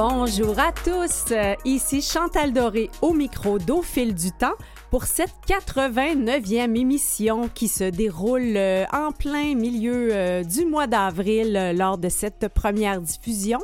[0.00, 4.54] Bonjour à tous, euh, ici Chantal Doré au micro d'Au fil du temps
[4.92, 11.72] pour cette 89e émission qui se déroule euh, en plein milieu euh, du mois d'avril
[11.76, 13.58] lors de cette première diffusion.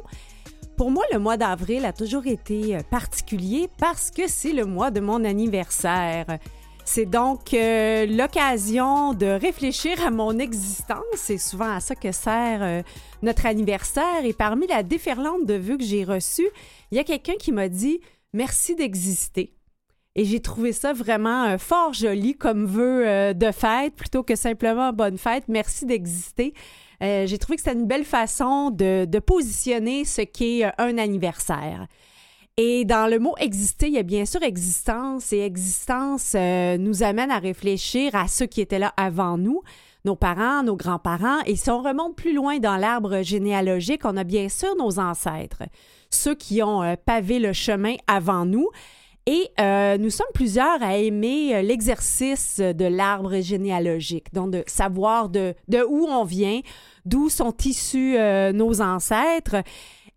[0.76, 4.98] Pour moi, le mois d'avril a toujours été particulier parce que c'est le mois de
[4.98, 6.26] mon anniversaire.
[6.86, 11.02] C'est donc euh, l'occasion de réfléchir à mon existence.
[11.16, 12.82] C'est souvent à ça que sert euh,
[13.22, 14.24] notre anniversaire.
[14.24, 16.48] Et parmi la déferlante de vœux que j'ai reçus,
[16.90, 18.00] il y a quelqu'un qui m'a dit
[18.34, 19.54] Merci d'exister.
[20.14, 24.92] Et j'ai trouvé ça vraiment euh, fort joli comme vœu de fête plutôt que simplement
[24.92, 25.44] bonne fête.
[25.48, 26.52] Merci d'exister.
[27.00, 31.86] j'ai trouvé que c'était une belle façon de, de positionner ce qu'est un anniversaire.
[32.56, 37.02] Et dans le mot exister, il y a bien sûr existence et existence euh, nous
[37.02, 39.62] amène à réfléchir à ceux qui étaient là avant nous,
[40.04, 41.40] nos parents, nos grands-parents.
[41.46, 45.64] Et si on remonte plus loin dans l'arbre généalogique, on a bien sûr nos ancêtres,
[46.10, 48.68] ceux qui ont euh, pavé le chemin avant nous.
[49.26, 55.54] Et euh, nous sommes plusieurs à aimer l'exercice de l'arbre généalogique, donc de savoir de,
[55.66, 56.60] de où on vient,
[57.04, 58.16] d'où sont issus
[58.52, 59.56] nos ancêtres.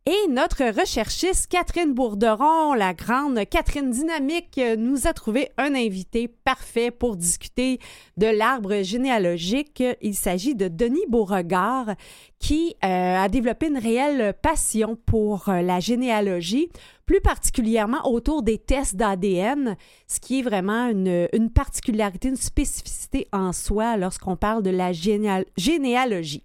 [0.09, 6.91] Et notre recherchiste Catherine Bourderon, la grande Catherine Dynamique, nous a trouvé un invité parfait
[6.91, 7.79] pour discuter
[8.15, 9.83] de l'arbre généalogique.
[10.01, 11.95] Il s'agit de Denis Beauregard
[12.39, 16.69] qui euh, a développé une réelle passion pour euh, la généalogie,
[17.05, 19.75] plus particulièrement autour des tests d'ADN,
[20.07, 24.93] ce qui est vraiment une, une, particularité, une spécificité en soi lorsqu'on parle de la
[24.93, 26.43] généalogie.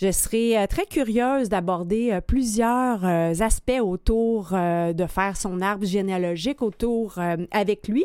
[0.00, 5.84] Je serai euh, très curieuse d'aborder euh, plusieurs euh, aspects autour de faire son arbre
[5.84, 7.18] généalogique autour
[7.50, 8.04] avec lui,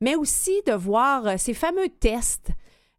[0.00, 2.50] mais aussi de voir ces fameux tests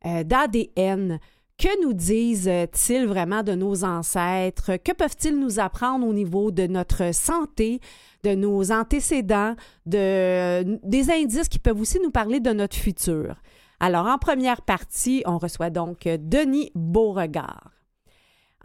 [0.04, 1.20] d'ADN.
[1.58, 4.78] Que nous disent-ils vraiment de nos ancêtres?
[4.78, 7.80] Que peuvent-ils nous apprendre au niveau de notre santé,
[8.24, 13.36] de nos antécédents, de, des indices qui peuvent aussi nous parler de notre futur?
[13.80, 17.75] Alors, en première partie, on reçoit donc Denis Beauregard.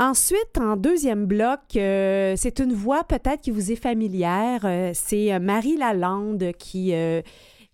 [0.02, 4.62] Ensuite, en deuxième bloc, euh, c'est une voix peut-être qui vous est familière.
[4.64, 6.94] Euh, c'est euh, Marie Lalande qui,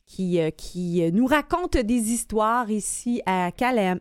[0.06, 4.00] qui, qui nous raconte des histoires ici à Canal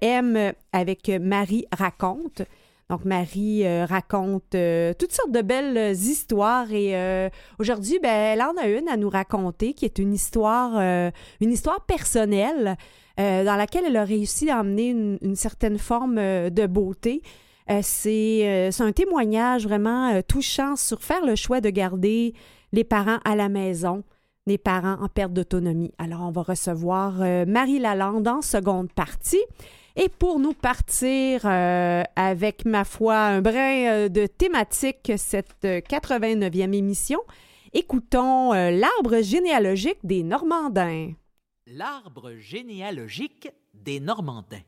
[0.00, 2.40] M avec Marie Raconte.
[2.88, 4.56] Donc, Marie raconte
[4.98, 9.74] toutes sortes de belles histoires et aujourd'hui, ben, elle en a une à nous raconter
[9.74, 10.80] qui est une histoire,
[11.40, 12.76] une histoire personnelle
[13.16, 17.22] dans laquelle elle a réussi à emmener une certaine forme de beauté.
[17.68, 22.34] Euh, euh, c'est un témoignage vraiment euh, touchant sur faire le choix de garder
[22.72, 24.04] les parents à la maison,
[24.46, 25.92] les parents en perte d'autonomie.
[25.98, 27.14] Alors, on va recevoir
[27.46, 29.44] Marie Lalande en seconde partie.
[29.96, 37.20] Et pour nous partir avec, ma foi, un brin de thématique, cette 89e émission,
[37.72, 41.12] écoutons l'arbre généalogique des Normandins.
[41.66, 44.62] L'arbre généalogique des Normandins.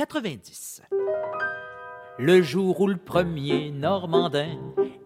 [0.00, 0.82] 1690
[2.18, 4.58] le jour où le premier Normandin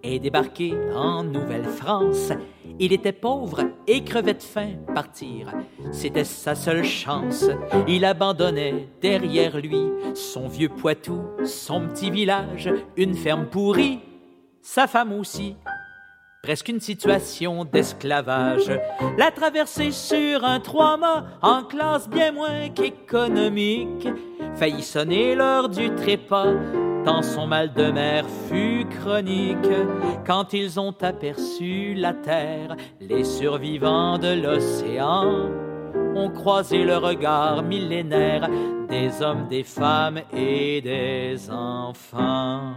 [0.05, 2.33] est débarqué en Nouvelle-France.
[2.79, 4.71] Il était pauvre et crevait de faim.
[4.95, 5.53] Partir,
[5.91, 7.47] c'était sa seule chance.
[7.89, 9.83] Il abandonnait derrière lui
[10.15, 14.01] son vieux Poitou, son petit village, une ferme pourrie,
[14.63, 15.57] sa femme aussi.
[16.43, 18.71] Presque une situation d'esclavage.
[19.17, 24.07] La traversée sur un trois-mâts en classe bien moins qu'économique.
[24.57, 26.55] Faillit sonner l'heure du trépas
[27.05, 29.57] tant son mal de mer fut chronique.
[30.27, 35.51] Quand ils ont aperçu la terre, les survivants de l'océan
[36.15, 38.49] ont croisé le regard millénaire
[38.89, 42.75] des hommes, des femmes et des enfants.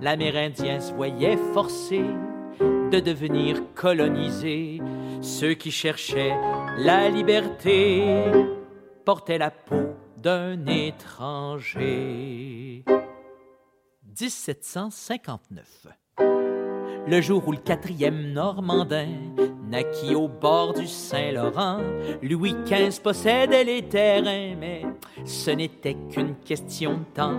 [0.00, 2.02] L'Amérindien se voyait forcé
[2.60, 4.80] de devenir colonisé.
[5.20, 6.34] Ceux qui cherchaient
[6.78, 8.04] la liberté
[9.04, 11.84] portaient la peau d'un étranger.
[14.04, 15.99] 1759.
[17.10, 19.08] Le jour où le quatrième Normandin
[19.68, 21.78] naquit au bord du Saint-Laurent,
[22.22, 24.82] Louis XV possédait les terrains, mais
[25.24, 27.38] ce n'était qu'une question de temps.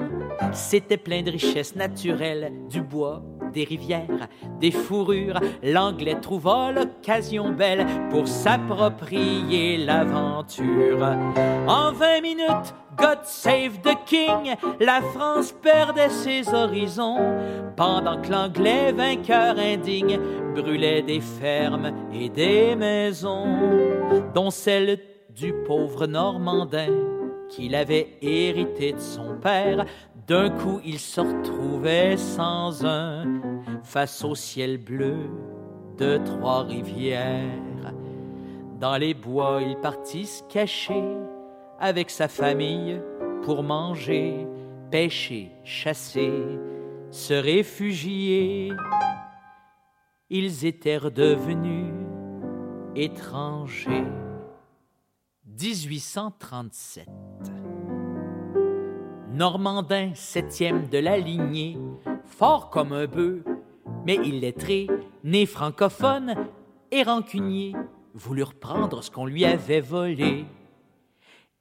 [0.51, 3.23] C'était plein de richesses naturelles, du bois,
[3.53, 4.27] des rivières,
[4.59, 5.39] des fourrures.
[5.63, 11.15] L'Anglais trouva l'occasion belle pour s'approprier l'aventure.
[11.65, 17.17] En vingt minutes, God save the king, la France perdait ses horizons,
[17.75, 20.19] pendant que l'anglais vainqueur indigne
[20.55, 23.47] brûlait des fermes et des maisons,
[24.33, 24.99] dont celle
[25.29, 26.89] du pauvre Normandin
[27.49, 29.85] qu'il avait hérité de son père.
[30.27, 33.25] D'un coup, il se retrouvait sans un
[33.83, 35.17] face au ciel bleu
[35.97, 37.93] de Trois-Rivières.
[38.79, 41.03] Dans les bois, il partit se cacher
[41.81, 43.01] avec sa famille
[43.43, 44.47] pour manger,
[44.91, 46.31] pêcher, chasser,
[47.09, 48.71] se réfugier.
[50.29, 51.91] Ils étaient redevenus
[52.95, 54.05] étrangers.
[55.59, 57.07] 1837.
[59.31, 61.77] Normandin, septième de la lignée,
[62.25, 63.43] fort comme un bœuf,
[64.05, 64.87] mais illettré,
[65.23, 66.35] né francophone
[66.91, 67.75] et rancunier,
[68.13, 70.45] voulut reprendre ce qu'on lui avait volé.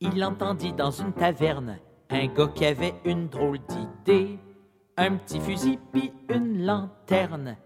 [0.00, 1.78] Il entendit dans une taverne
[2.10, 4.38] un gars qui avait une drôle d'idée,
[4.96, 7.56] un petit fusil puis une lanterne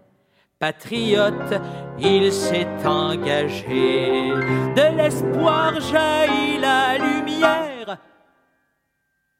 [0.59, 1.53] patriote,
[1.99, 4.29] il s'est engagé.
[4.75, 7.97] De l'espoir jaillit la lumière.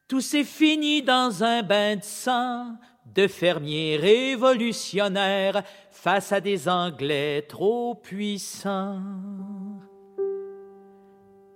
[0.08, 2.76] Tout s'est fini dans un bain de sang
[3.06, 9.00] de fermiers révolutionnaires face à des Anglais trop puissants.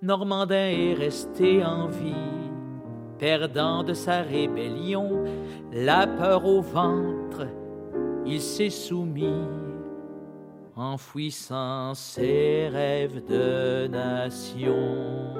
[0.01, 2.51] Normandin est resté en vie,
[3.19, 5.23] perdant de sa rébellion
[5.71, 7.47] la peur au ventre
[8.25, 9.47] il s'est soumis,
[10.75, 15.33] enfouissant ses rêves de nation.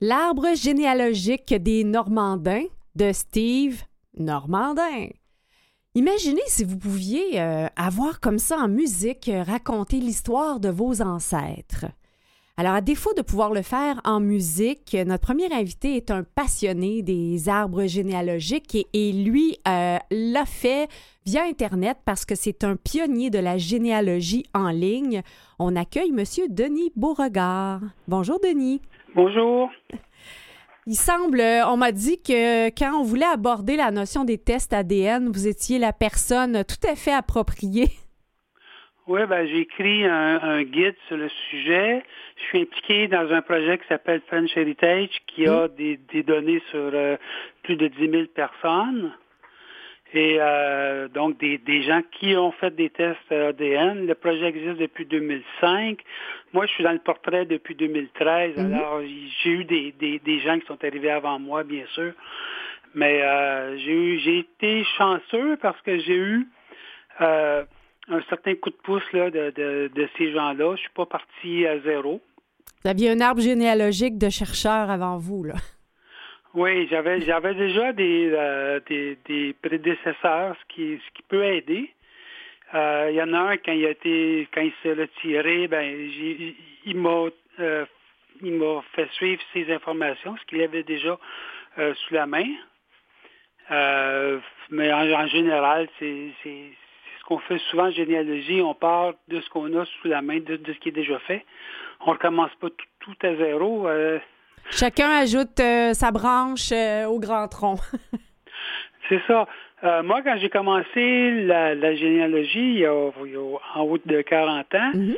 [0.00, 3.82] L'arbre généalogique des Normandins de Steve
[4.14, 5.08] Normandin.
[5.96, 11.86] Imaginez si vous pouviez euh, avoir comme ça en musique raconter l'histoire de vos ancêtres.
[12.58, 17.00] Alors, à défaut de pouvoir le faire en musique, notre premier invité est un passionné
[17.00, 20.88] des arbres généalogiques et, lui euh, l'a fait
[21.24, 25.22] via Internet parce que c'est un pionnier de la généalogie en ligne.
[25.58, 26.24] On accueille M.
[26.50, 27.80] Denis Beauregard.
[28.06, 28.82] Bonjour, Denis.
[29.14, 29.70] Bonjour.
[30.88, 35.32] Il semble, on m'a dit que quand on voulait aborder la notion des tests ADN,
[35.32, 37.88] vous étiez la personne tout à fait appropriée.
[39.08, 42.02] Oui, ben, j'ai écrit un, guide sur le sujet.
[42.38, 45.96] Je suis impliqué dans un projet qui s'appelle French Heritage, qui a mm.
[46.12, 47.16] des, données sur euh,
[47.62, 49.12] plus de 10 000 personnes.
[50.14, 54.06] Et euh, donc, des, gens qui ont fait des tests ADN.
[54.06, 55.98] Le projet existe depuis 2005.
[56.52, 58.56] Moi, je suis dans le portrait depuis 2013.
[58.56, 58.74] Mm-hmm.
[58.74, 59.00] Alors,
[59.42, 62.12] j'ai eu des, gens qui sont arrivés avant moi, bien sûr.
[62.94, 66.48] Mais euh, j'ai été chanceux parce que j'ai eu
[67.20, 69.50] un certain coup de pouce là, de,
[69.92, 70.54] de, ces gens-là.
[70.54, 72.20] Je ne suis pas parti à zéro.
[72.84, 75.54] Vous aviez un arbre généalogique de chercheurs avant vous, là.
[76.56, 81.90] Oui, j'avais j'avais déjà des, euh, des, prédécesseurs, ce qui, ce qui peut aider.
[82.72, 85.84] Euh, il y en a un, quand il a été quand il s'est retiré, ben
[86.86, 87.26] il m'a
[87.60, 87.84] euh,
[88.40, 91.18] il m'a fait suivre ses informations, ce qu'il avait déjà
[91.76, 92.48] sous la main.
[94.70, 96.30] mais en général, c'est
[97.26, 100.58] qu'on fait souvent en généalogie, on part de ce qu'on a sous la main, de,
[100.66, 101.44] ce qui est déjà fait.
[102.00, 102.68] On ne recommence pas
[103.00, 103.86] tout, à zéro.
[104.66, 104.72] Euh.
[104.72, 107.76] Chacun ajoute euh, sa branche euh, au grand tronc.
[109.08, 109.46] C'est ça.
[110.02, 115.16] moi, quand j'ai commencé la, généalogie il y, a, en haut de 40 ans, mm-hmm.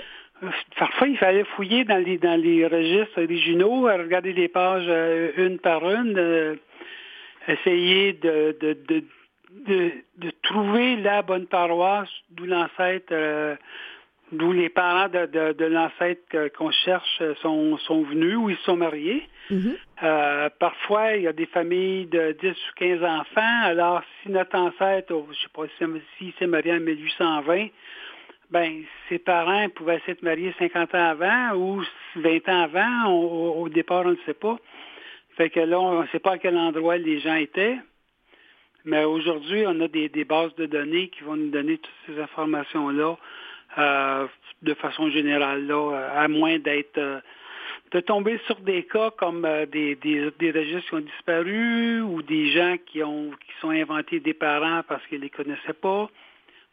[0.78, 4.86] Parfois, il fallait fouiller dans les, dans les registres originaux, regarder les pages
[5.36, 6.58] une par une,
[7.48, 9.02] essayer de, de,
[9.66, 13.56] de, trouver la bonne paroisse d'où l'ancêtre, euh,
[14.32, 19.26] d'où les parents de, de, l'ancêtre qu'on cherche sont, sont venus ou ils sont mariés.
[19.50, 19.76] Mm-hmm.
[20.02, 23.60] Euh, parfois, il y a des familles de 10 ou 15 enfants.
[23.62, 27.68] Alors, si notre ancêtre, je ne sais pas si s'est marié en 1820,
[28.50, 31.82] ben, ses parents pouvaient s'être mariés 50 ans avant ou
[32.16, 33.12] 20 ans avant.
[33.12, 34.58] au départ, on ne sait pas.
[35.36, 37.78] Fait que là, on ne sait pas à quel endroit les gens étaient.
[38.84, 43.10] Mais aujourd'hui, on a des, bases de données qui vont nous donner toutes ces informations-là
[43.10, 43.16] euh,
[43.76, 47.20] de façon générale, là, à moins d'être euh,
[47.92, 52.50] de tomber sur des cas comme euh, des, des, registres qui ont disparu ou des
[52.50, 56.10] gens qui ont qui sont inventés des parents parce qu'ils ne les connaissaient pas.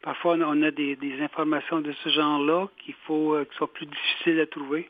[0.02, 4.46] Parfois, on a des, informations de ce genre-là qu'il faut qui soient plus difficiles à
[4.46, 4.88] trouver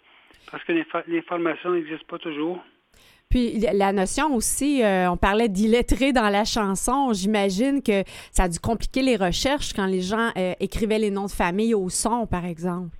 [0.50, 0.72] parce que
[1.08, 2.62] l'information n'existe pas toujours.
[3.36, 7.12] Puis la notion aussi, euh, on parlait d'illettré dans la chanson.
[7.12, 11.26] J'imagine que ça a dû compliquer les recherches quand les gens euh, écrivaient les noms
[11.26, 12.96] de famille au son, par exemple.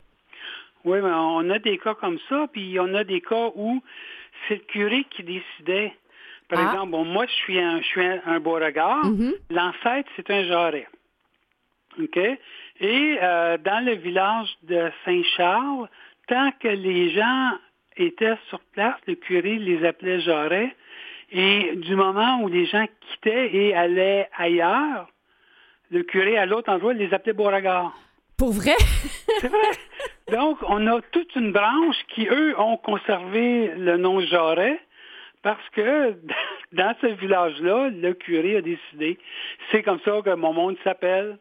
[0.85, 3.83] Oui, mais on a des cas comme ça, puis on a des cas où
[4.47, 5.95] c'est le curé qui décidait.
[6.51, 6.71] Par ah.
[6.71, 9.07] exemple, bon, moi, je suis un, je suis un, beau regard.
[9.07, 9.33] Mm-hmm.
[9.49, 10.87] L'ancêtre, c'est un jarret.
[11.99, 12.19] OK?
[12.19, 15.89] Et euh, dans le village de Saint-Charles,
[16.29, 17.53] tant que les gens
[17.97, 20.75] étaient sur place, le curé les appelait Jarret.
[21.33, 25.09] Et du moment où les gens quittaient et allaient ailleurs,
[25.91, 27.93] le curé à l'autre endroit les appelait Beauregard.
[28.39, 28.77] Pour vrai?
[29.41, 29.71] C'est vrai.
[30.31, 34.81] Donc, on a toute une branche qui, eux, ont conservé le nom Jarret
[35.43, 36.15] parce que
[36.73, 39.19] dans ce village-là, le curé a décidé,
[39.71, 41.39] c'est comme ça que mon monde s'appelle.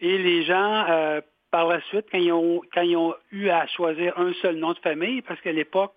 [0.00, 3.66] Et les gens, euh, par la suite, quand ils, ont, quand ils ont eu à
[3.66, 5.94] choisir un seul nom de famille, parce qu'à l'époque,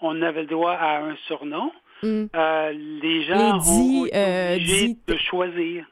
[0.00, 1.72] on avait le droit à un surnom,
[2.02, 2.24] mm.
[2.34, 5.86] euh, les gens ont, été euh, obligés de choisir.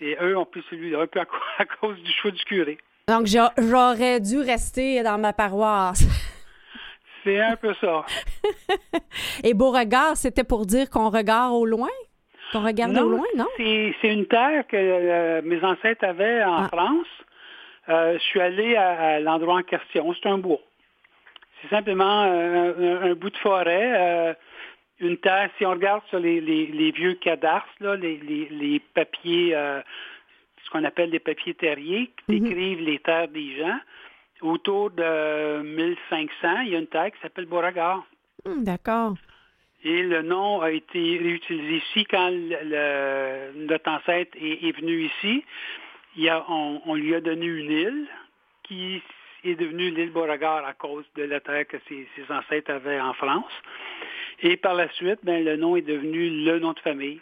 [0.00, 2.78] Et eux ont pris celui-là un peu à, cause du choix du curé.
[3.08, 6.04] Donc, j'aurais dû rester dans ma paroisse.
[7.24, 8.04] C'est un peu ça.
[9.44, 11.88] Et Beauregard, c'était pour dire qu'on regarde au loin?
[12.52, 13.46] Qu'on regarde au loin, non?
[13.56, 16.68] C'est une terre que euh, mes ancêtres avaient en ah.
[16.68, 17.06] France.
[17.88, 20.12] Euh, je suis allé à, l'endroit en question.
[20.14, 20.60] C'est un bois.
[21.62, 24.36] C'est simplement un, bout de forêt.
[25.00, 29.54] une terre, si on regarde sur les, vieux cadastres, les, papiers
[30.66, 32.48] ce qu'on appelle des papiers terriers qui mhm.
[32.48, 33.78] décrivent les terres des gens.
[34.42, 38.04] Autour de 1500, il y a une terre qui s'appelle Beauregard.
[38.44, 39.14] Hmm, d'accord.
[39.82, 45.44] Et le nom a été réutilisé ici quand notre ancêtre est, venu ici.
[46.16, 48.06] Il on, lui a donné une île
[48.62, 49.02] qui
[49.44, 53.52] est devenue l'île Beauregard à cause de la terre que ses, ancêtres avaient en France.
[54.42, 57.20] Et par la suite, ben, le nom est devenu le nom de famille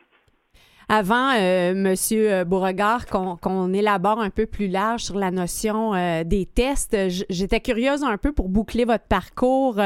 [0.87, 6.25] avant, euh, Monsieur euh, Beauregard, qu'on élabore un peu plus large sur la notion euh,
[6.25, 6.95] des tests,
[7.31, 9.81] j'étais curieuse un peu pour boucler votre parcours.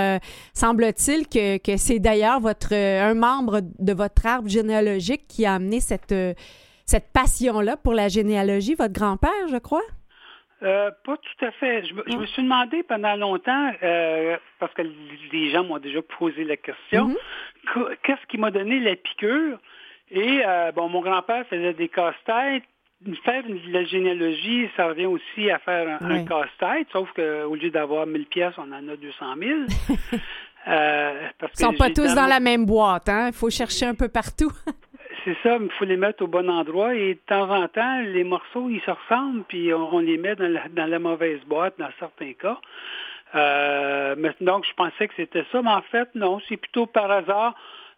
[0.54, 5.78] Semble-t-il que, que c'est d'ailleurs votre un membre de votre arbre généalogique qui a amené
[5.78, 6.12] cette,
[6.88, 9.82] cette passion-là pour la généalogie, votre grand-père, je crois?
[10.60, 11.86] pas tout à fait.
[11.86, 13.70] Je, me suis demandé pendant longtemps,
[14.58, 14.82] parce que
[15.32, 17.96] les gens m'ont déjà posé la question, mm-hmm.
[18.02, 19.58] qu'est-ce qui m'a donné la piqûre?
[20.10, 22.64] Et euh, bon, mon grand-père faisait des casse-têtes.
[23.24, 28.26] Faire la généalogie, ça revient aussi à faire un, casse-tête, sauf qu'au lieu d'avoir 1000
[28.26, 29.60] pièces, on en a 200 000.
[30.68, 33.28] euh, Ils sont pas tous dans la même boîte, hein?
[33.28, 34.50] Il faut chercher un peu partout.
[35.28, 38.24] C'est ça, il faut les mettre au bon endroit et de temps en temps, les
[38.24, 42.58] morceaux, ils se ressemblent, puis on, les met dans la, mauvaise boîte dans certains cas.
[43.34, 47.54] Euh, donc, je pensais que c'était ça, mais en fait, non, c'est plutôt par hasard.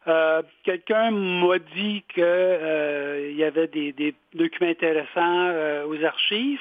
[0.09, 6.61] Euh, quelqu'un m'a dit qu'il euh, y avait des, documents intéressants euh, aux archives.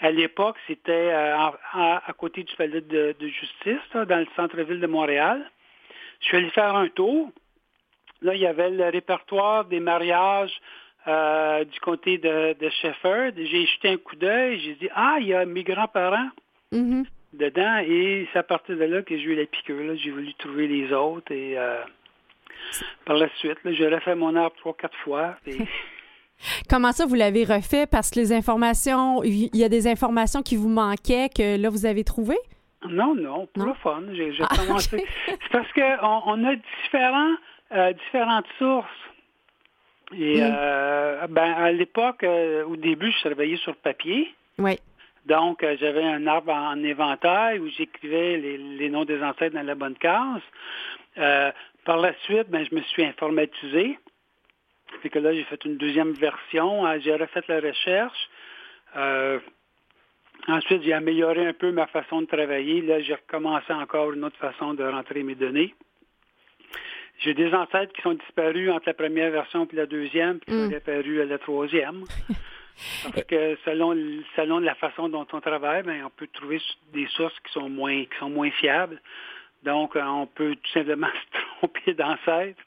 [0.00, 1.52] À l'époque, c'était à,
[2.16, 5.44] côté du palais de, justice, dans le centre-ville de Montréal.
[6.20, 7.30] Je suis allé faire un tour.
[8.22, 10.60] Là, il y avait le répertoire des mariages
[11.06, 13.32] du côté de, de Shefford.
[13.36, 14.60] J'ai jeté un coup d'œil.
[14.60, 16.28] J'ai dit, ah, il y a mes grands-parents.
[16.70, 17.06] Mm-hmm.
[17.32, 19.96] dedans et c'est à partir de là que j'ai eu la piqûre.
[19.96, 21.56] J'ai voulu trouver les autres et
[23.04, 23.58] par la suite.
[23.64, 25.36] J'ai refait mon arbre trois, quatre fois.
[26.70, 27.86] Comment ça, vous l'avez refait?
[27.86, 31.84] Parce que les informations, il y a des informations qui vous manquaient que là, vous
[31.84, 32.38] avez trouvées?
[32.88, 34.02] Non, non, pour le fun.
[34.12, 35.04] J'ai ah, commencé.
[35.26, 37.34] C'est parce qu'on on a différents,
[37.72, 38.88] euh, différentes sources.
[40.16, 44.34] Et euh, ben, à l'époque, euh, au début, je travaillais sur papier.
[44.58, 44.78] Oui.
[45.26, 49.74] Donc, j'avais un arbre en éventail où j'écrivais les, les, noms des ancêtres dans la
[49.74, 50.40] bonne case.
[51.84, 53.98] Par la suite, ben, je me suis informatisé.
[55.02, 56.86] Fait que là, j'ai fait une deuxième version.
[57.00, 58.30] J'ai refait la recherche.
[60.46, 62.80] Ensuite, j'ai amélioré un peu ma façon de travailler.
[62.80, 65.74] Là, j'ai recommencé encore une autre façon de rentrer mes données.
[67.18, 70.62] J'ai des ancêtres qui sont disparus entre la première version et la deuxième, puis qui
[70.62, 70.74] sont mm.
[70.74, 72.04] apparus à la troisième.
[73.02, 73.96] Parce que selon,
[74.36, 76.60] selon la façon dont on travaille, ben, on peut trouver
[76.92, 79.00] des sources qui sont moins, qui sont moins fiables.
[79.64, 82.62] Donc, euh, on peut tout simplement se tromper d'ancêtre.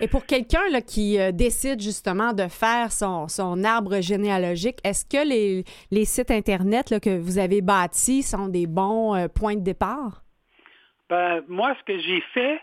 [0.00, 5.28] Et pour quelqu'un qui euh, décide justement de faire son, son arbre généalogique, est-ce que
[5.28, 10.22] les, les, sites Internet que vous avez bâtis sont des bons euh, points de départ?
[11.10, 12.60] Ben, moi, ce que j'ai fait,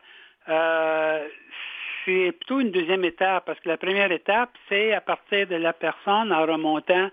[2.06, 5.74] c'est plutôt une deuxième étape, parce que la première étape, c'est à partir de la
[5.74, 7.10] personne en remontant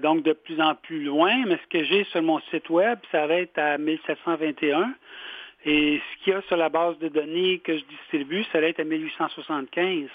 [0.00, 3.56] donc de plus en plus loin, mais ce que j'ai sur mon site web s'arrête
[3.58, 4.94] à 1721.
[5.64, 8.66] Et ce qu'il y a sur la base de données que je distribue, ça va
[8.66, 10.08] être à 1875.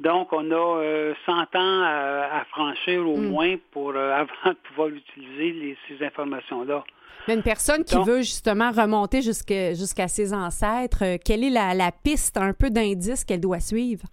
[0.00, 3.28] Donc, on a 100 euh, ans à, franchir au hmm.
[3.28, 6.84] moins pour euh, avant de pouvoir utiliser ces informations-là.
[7.28, 12.38] Mais une personne qui veut justement remonter jusqu'à ses ancêtres, euh, quelle est la, piste,
[12.38, 14.04] un peu d'indice qu'elle doit suivre?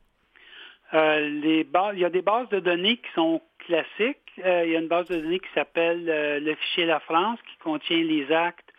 [0.94, 4.32] les il y a des bases de données qui sont classiques.
[4.38, 8.04] il y a une base de données qui s'appelle le fichier La France qui contient
[8.04, 8.70] les actes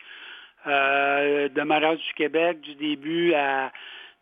[0.65, 3.71] de mariage du Québec du début à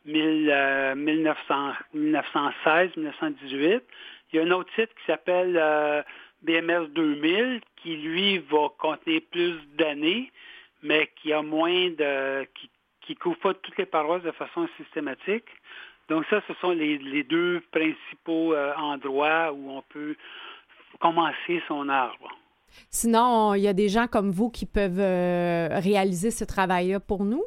[0.08, 3.84] 1916, 1918.
[4.32, 5.54] Il y a un autre site qui s'appelle
[6.42, 10.32] BMS 2000 qui, lui, va contenir plus d'années,
[10.82, 12.46] mais qui a moins de...
[12.56, 12.70] qui,
[13.08, 15.46] qui couvre pas toutes les paroisses de façon systématique.
[16.10, 20.16] Donc ça, ce sont les, deux principaux euh, endroits où on peut
[21.00, 22.30] commencer son arbre.
[22.90, 27.24] Sinon, il y a des gens comme vous qui peuvent euh, réaliser ce travail-là pour
[27.24, 27.44] nous?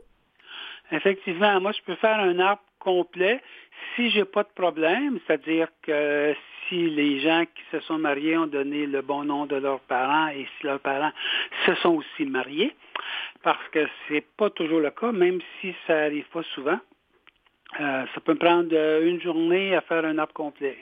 [0.92, 3.40] Effectivement, moi, je peux faire un arbre complet
[3.94, 6.34] si j'ai pas de problème, c'est-à-dire que
[6.68, 10.28] si les gens qui se sont mariés ont donné le bon nom de leurs parents
[10.28, 11.12] et si leurs parents
[11.66, 12.74] se sont aussi mariés,
[13.42, 16.78] parce que c'est pas toujours le cas, même si ça arrive pas souvent.
[17.78, 20.76] Euh, ça peut me prendre une journée à faire un arbre complet.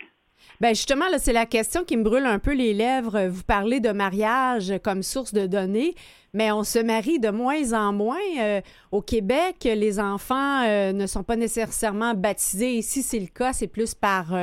[0.61, 3.26] Ben justement, c'est la question qui me brûle un peu les lèvres.
[3.28, 5.95] Vous parlez de mariage comme source de données,
[6.33, 8.16] mais on se marie de moins en moins.
[8.40, 12.75] Euh, au Québec, les enfants ne sont pas nécessairement baptisés.
[12.75, 14.35] Ici, c'est le cas, c'est plus par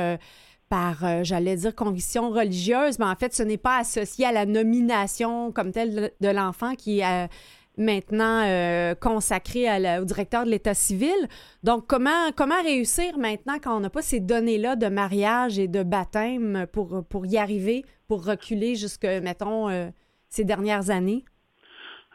[0.68, 5.52] par, j'allais dire, conviction religieuse, mais en fait, ce n'est pas associé à la nomination
[5.52, 7.28] comme telle de l'enfant qui est
[7.76, 9.66] maintenant euh, consacré
[10.00, 11.14] au directeur de l'État civil.
[11.62, 15.82] Donc, comment, comment réussir maintenant quand on n'a pas ces données-là de mariage et de
[15.82, 19.88] baptême pour, pour y arriver, pour reculer jusque, mettons, euh,
[20.28, 21.24] ces dernières années?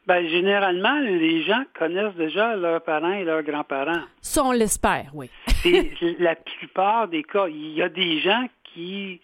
[0.07, 4.01] Bien, généralement, les gens connaissent déjà leurs parents et leurs grands-parents.
[4.21, 5.29] Ça, on l'espère, oui.
[6.19, 7.47] la plupart des cas.
[7.47, 9.21] Il y a des gens qui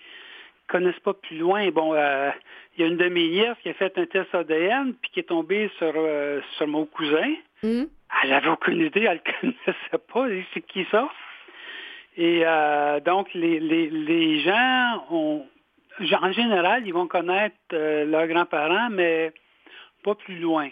[0.67, 1.69] connaissent pas plus loin.
[1.71, 2.29] Bon, euh,
[2.77, 5.19] il y a une de mes nièces qui a fait un test ADN puis qui
[5.21, 7.33] est tombée sur, euh, sur mon cousin.
[7.63, 7.85] Hmm.
[8.23, 10.27] Elle n'avait aucune idée, elle ne connaissait pas.
[10.53, 11.09] C'est qui ça?
[12.15, 15.45] Et euh, donc, les, les, les, gens ont,
[15.99, 19.33] en général, ils vont connaître leurs grands-parents, mais
[20.03, 20.69] pas plus loin,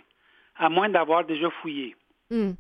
[0.57, 1.95] à moins d'avoir déjà fouillé.
[2.29, 2.53] Hmm.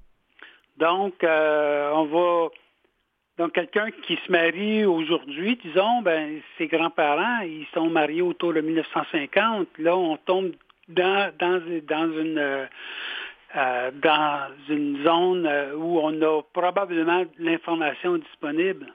[0.77, 2.49] Donc, on va
[3.37, 8.61] donc, quelqu'un qui se marie aujourd'hui, disons, ben, ses grands-parents, ils sont mariés autour de
[8.61, 9.67] 1950.
[9.79, 10.51] Là, on tombe
[10.87, 12.65] dans, dans, dans une euh,
[13.57, 18.93] euh, dans une zone euh, où on a probablement l'information disponible.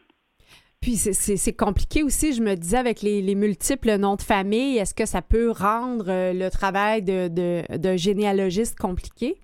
[0.81, 5.05] Puis c'est compliqué aussi, je me disais, avec les, multiples noms de famille, est-ce que
[5.05, 9.37] ça peut rendre le travail de, de, de généalogiste compliqué?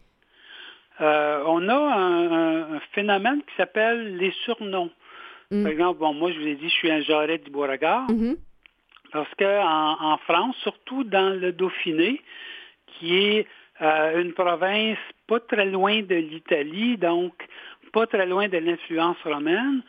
[1.01, 4.91] Euh, on a un, phénomène qui s'appelle les surnoms.
[5.51, 5.63] Mm.
[5.63, 8.07] Par exemple, bon, moi, je vous ai dit, je suis un jarret du Beauregard.
[8.09, 8.37] Mm-hmm.
[9.13, 12.21] Parce qu'en en, France, surtout dans le Dauphiné,
[12.87, 13.47] qui est
[13.83, 17.33] euh, une province pas très loin de l'Italie, donc
[17.93, 19.83] pas très loin de l'influence romaine,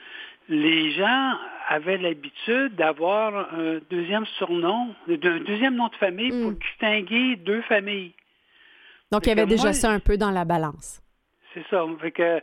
[0.49, 1.33] les gens
[1.67, 6.55] avaient l'habitude d'avoir un deuxième surnom, un deuxième nom de famille pour mm.
[6.55, 8.13] distinguer deux familles.
[9.11, 11.01] Donc, il y avait déjà ça un peu dans la balance.
[11.53, 11.85] C'est ça.
[12.01, 12.41] Fait que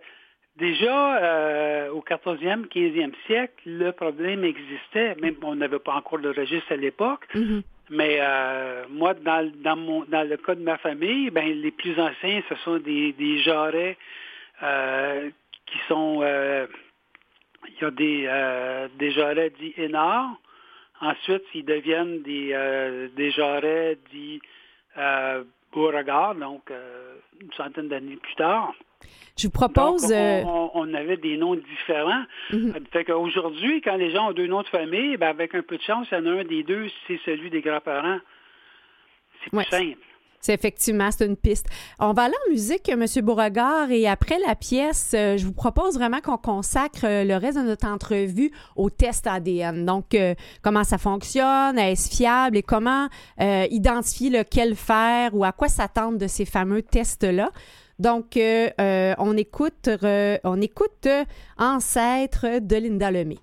[0.56, 5.14] déjà, euh, au 14e, 15e siècle, le problème existait.
[5.20, 7.26] Même on n'avait pas encore de registre à l'époque.
[7.34, 7.62] Mm-hmm.
[7.90, 11.98] Mais euh, moi, dans, dans, mon, dans le cas de ma famille, ben, les plus
[12.00, 13.98] anciens, ce sont des, des jarrets
[14.62, 15.28] euh,
[15.66, 16.22] qui sont...
[16.22, 20.40] il y a des, des jarrets dits énorts.
[21.00, 24.40] Ensuite, ils deviennent des, des jarrets dits
[25.74, 26.70] Beauregard, donc
[27.40, 28.72] une centaine d'années plus tard.
[29.36, 30.12] Je vous propose.
[30.12, 30.42] Euh,
[30.74, 32.24] on, avait des noms différents.
[32.52, 32.74] Mhm.
[32.92, 35.82] Fait qu'aujourd'hui, quand les gens ont deux noms de famille, ben avec un peu de
[35.82, 38.20] chance, il y en a un des deux, c'est celui des grands-parents.
[39.42, 39.98] C'est plus simple.
[40.44, 41.66] C'est effectivement, c'est une piste.
[41.98, 43.06] On va aller en musique, M.
[43.22, 47.56] Beauregard, et après la pièce, euh, je vous propose vraiment qu'on consacre euh, le reste
[47.56, 49.86] de notre entrevue au test ADN.
[49.86, 50.16] Donc,
[50.62, 53.08] comment ça fonctionne, est-ce fiable et comment
[53.70, 57.50] identifier lequel faire ou à quoi s'attendre de ces fameux tests-là.
[57.98, 59.88] Donc, euh, euh, on écoute,
[60.44, 61.08] on écoute
[61.58, 63.38] Ancêtre de Linda Lemay.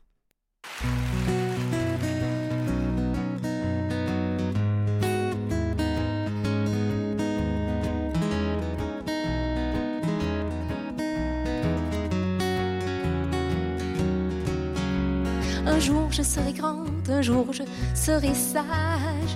[15.81, 17.63] Jour je serai grande, un jour je
[17.95, 18.63] serai sage.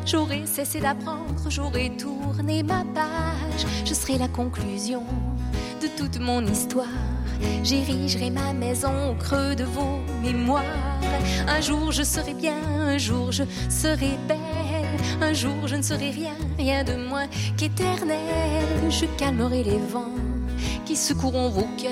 [0.06, 3.66] J'aurai cessé d'apprendre, j'aurai tourné ma page.
[3.84, 5.04] Je serai la conclusion
[5.82, 6.86] de toute mon histoire.
[7.64, 10.64] J'érigerai ma maison au creux de vos mémoires.
[11.48, 14.38] Un jour je serai bien, un jour je serai belle.
[15.22, 17.28] Un jour je ne serai rien, rien de moins
[17.58, 18.20] qu'éternel.
[18.90, 20.16] Je calmerai les vents
[20.86, 21.92] qui secourront vos cœurs.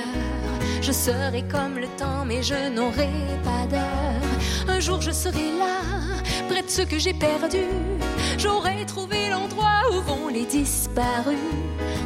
[0.82, 3.10] Je serai comme le temps, mais je n'aurai
[3.44, 4.13] pas d'heure.
[4.84, 5.80] Un jour je serai là,
[6.50, 7.64] près de ce que j'ai perdu.
[8.38, 11.38] J'aurai trouvé l'endroit où vont les disparus.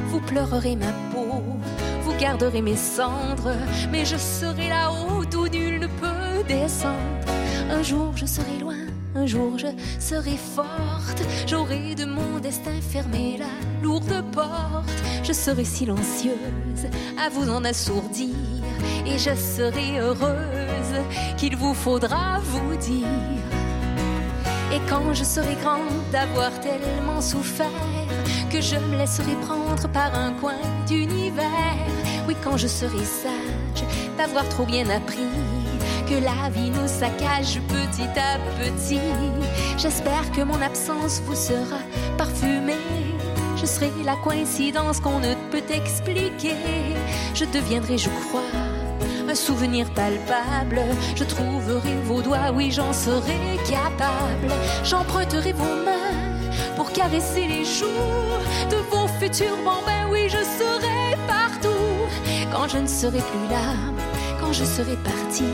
[0.10, 1.42] vous pleurerez ma peau,
[2.04, 3.56] vous garderez mes cendres,
[3.92, 6.94] mais je serai là-haut d'où nul ne peut descendre.
[7.72, 8.86] Un jour je serai loin,
[9.16, 14.94] un jour je serai forte, j'aurai de mon destin fermé la lourde porte.
[15.24, 16.86] Je serai silencieuse
[17.18, 18.36] à vous en assourdir,
[19.08, 20.67] et je serai heureuse
[21.38, 23.08] qu'il vous faudra vous dire.
[24.74, 27.68] Et quand je serai grande d'avoir tellement souffert
[28.50, 31.48] que je me laisserai prendre par un coin d'univers.
[32.28, 33.84] Oui, quand je serai sage
[34.18, 35.30] d'avoir trop bien appris
[36.08, 39.00] que la vie nous saccage petit à petit.
[39.78, 41.80] J'espère que mon absence vous sera
[42.18, 42.76] parfumée.
[43.58, 46.56] Je serai la coïncidence qu'on ne peut expliquer.
[47.34, 48.52] Je deviendrai, je crois,
[49.30, 50.82] un souvenir palpable.
[51.16, 54.54] Je trouverai vos doigts, oui, j'en serai capable.
[54.84, 56.38] J'emprunterai vos mains
[56.76, 60.08] pour caresser les jours de vos futurs bambins.
[60.12, 61.68] Oui, je serai partout
[62.52, 63.76] quand je ne serai plus là,
[64.40, 65.46] quand je serai parti,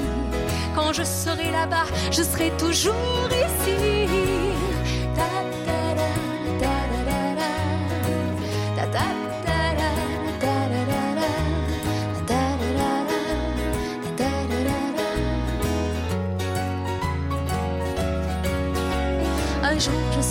[0.75, 4.13] quand je serai là-bas, je serai toujours ici.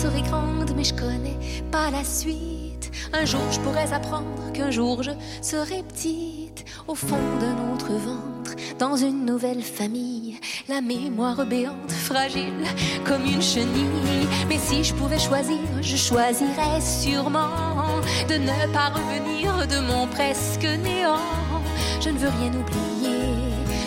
[0.03, 1.37] Serai grande, mais je connais
[1.71, 2.91] pas la suite.
[3.13, 5.11] Un jour je pourrais apprendre qu'un jour je
[5.41, 10.37] serai petite au fond d'un autre ventre, dans une nouvelle famille.
[10.67, 12.65] La mémoire béante, fragile
[13.05, 14.27] comme une chenille.
[14.49, 20.67] Mais si je pouvais choisir, je choisirais sûrement de ne pas revenir de mon presque
[20.83, 21.29] néant.
[22.01, 23.23] Je ne veux rien oublier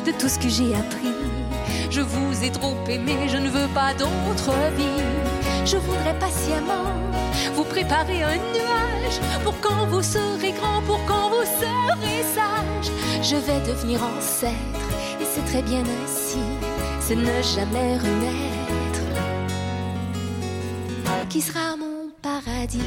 [0.07, 1.13] de tout ce que j'ai appris.
[1.91, 5.36] Je vous ai trop aimé, je ne veux pas d'autre vie.
[5.67, 6.93] Je voudrais patiemment
[7.55, 12.93] vous préparer un nuage pour quand vous serez grand, pour quand vous serez sage.
[13.21, 14.87] Je vais devenir ancêtre
[15.21, 16.39] et c'est très bien ainsi,
[17.01, 18.57] c'est ne jamais renaître.
[21.29, 22.79] Qui sera mon paradis?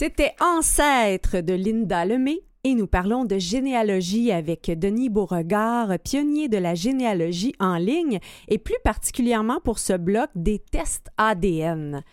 [0.00, 6.56] C'était Ancêtre de Linda Lemay et nous parlons de généalogie avec Denis Beauregard, pionnier de
[6.56, 12.04] la généalogie en ligne et plus particulièrement pour ce bloc des tests ADN.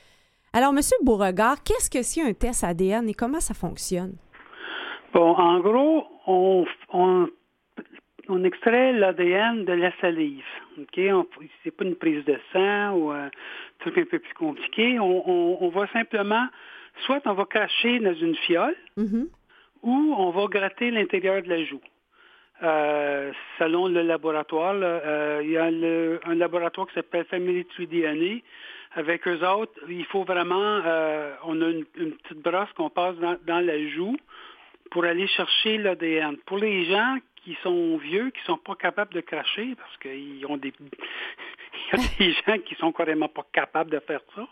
[0.52, 4.15] Alors, Monsieur Beauregard, qu'est-ce que c'est un test ADN et comment ça fonctionne?
[5.13, 6.65] Bon, en gros, on,
[8.45, 10.43] extrait l'ADN de la salive.
[10.80, 11.00] OK?
[11.12, 11.28] On-
[11.63, 13.30] C'est pas une prise de sang ou un
[13.78, 15.00] truc un peu plus compliqué.
[15.00, 16.48] On- on va simplement,
[17.05, 19.27] soit on va cracher dans une fiole, Mhm.
[19.84, 21.81] ou on va gratter l'intérieur de la joue.
[22.63, 27.65] Euh, selon le laboratoire, là, euh, il y a le- un laboratoire qui s'appelle Family
[27.65, 28.41] Tree DNA.
[28.93, 33.17] Avec eux autres, il faut vraiment, euh, on a une, une petite brosse qu'on passe
[33.17, 34.15] dans, dans la joue
[34.91, 36.38] pour aller chercher l'ADN.
[36.45, 40.55] Pour les gens qui sont vieux, qui sont pas capables de cracher, parce qu'ils ont
[40.55, 40.71] des,
[41.93, 44.47] il y a des gens qui sont carrément pas capables de faire ça,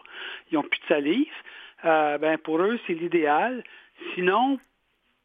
[0.52, 1.34] ils ont plus de salive,
[1.86, 3.64] euh, ben pour eux c'est l'idéal.
[4.16, 4.60] Sinon,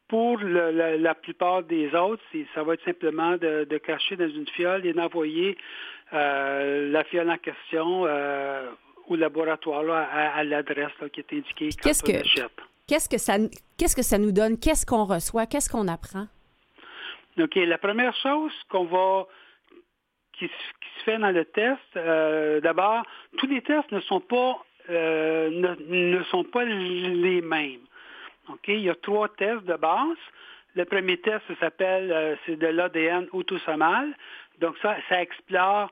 [0.08, 2.22] pour le- la, la plupart des autres,
[2.54, 5.56] ça va être simplement de, de cacher dans une fiole et d'envoyer
[6.12, 8.70] euh, la fiole en question euh,
[9.08, 12.52] au laboratoire là, à, à l'adresse qui est indiquée quand Qu'est-ce on que- achète.
[12.86, 13.36] Qu'est-ce que ça,
[13.76, 14.58] qu'est-ce que ça nous donne?
[14.58, 15.44] Qu'est-ce qu'on reçoit?
[15.46, 16.26] Qu'est-ce qu'on apprend?
[17.38, 19.26] OK, la première chose qu'on va
[20.38, 23.02] qui, se- qui se fait dans le test, euh, d'abord,
[23.36, 27.80] tous les tests ne sont pas euh, ne, ne sont pas les mêmes.
[28.66, 30.16] Il y a trois tests de base.
[30.74, 34.14] Le premier test, s'appelle euh, c'est de l'ADN autosomal.
[34.60, 35.90] Donc ça, ça explore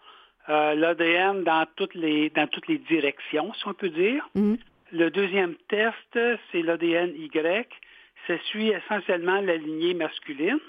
[0.48, 4.28] euh, l'ADN dans toutes les dans toutes les directions, si on peut dire.
[4.34, 4.58] Mhm.
[4.92, 6.18] Le deuxième test,
[6.52, 7.68] c'est l'ADN Y.
[8.26, 10.60] Ça suit essentiellement la lignée masculine.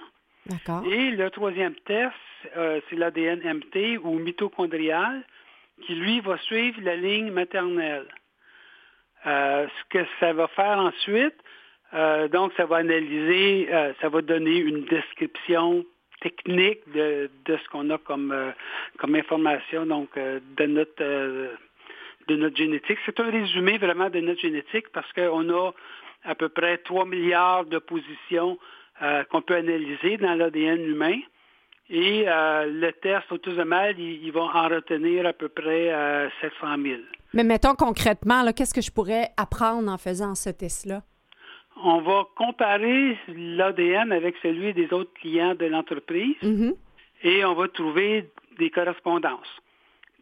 [0.47, 0.83] D'accord.
[0.87, 2.13] Et le troisième test,
[2.55, 5.23] euh, c'est l'ADN MT ou mitochondrial,
[5.85, 8.07] qui lui va suivre la ligne maternelle.
[9.25, 11.35] Euh, ce que ça va faire ensuite,
[11.93, 15.85] euh, donc ça va analyser, euh, ça va donner une description
[16.21, 18.51] technique de, de ce qu'on a comme, euh,
[18.97, 21.49] comme information, donc euh, de notre euh,
[22.27, 22.97] de notre génétique.
[23.05, 25.71] C'est un résumé vraiment de notre génétique parce qu'on a
[26.25, 28.59] à peu près 3 milliards de positions
[29.29, 31.17] qu'on peut analyser dans l'ADN humain.
[31.89, 35.93] Et euh, le test autosomal, il, il, va en retenir à peu près
[36.41, 37.01] 700 000.
[37.33, 41.01] Mais mettons concrètement, qu'est-ce que je pourrais apprendre en faisant ce test-là?
[41.83, 46.73] On va comparer l'ADN avec celui des autres clients de l'entreprise mm-hmm.
[47.23, 49.47] et on va trouver des correspondances.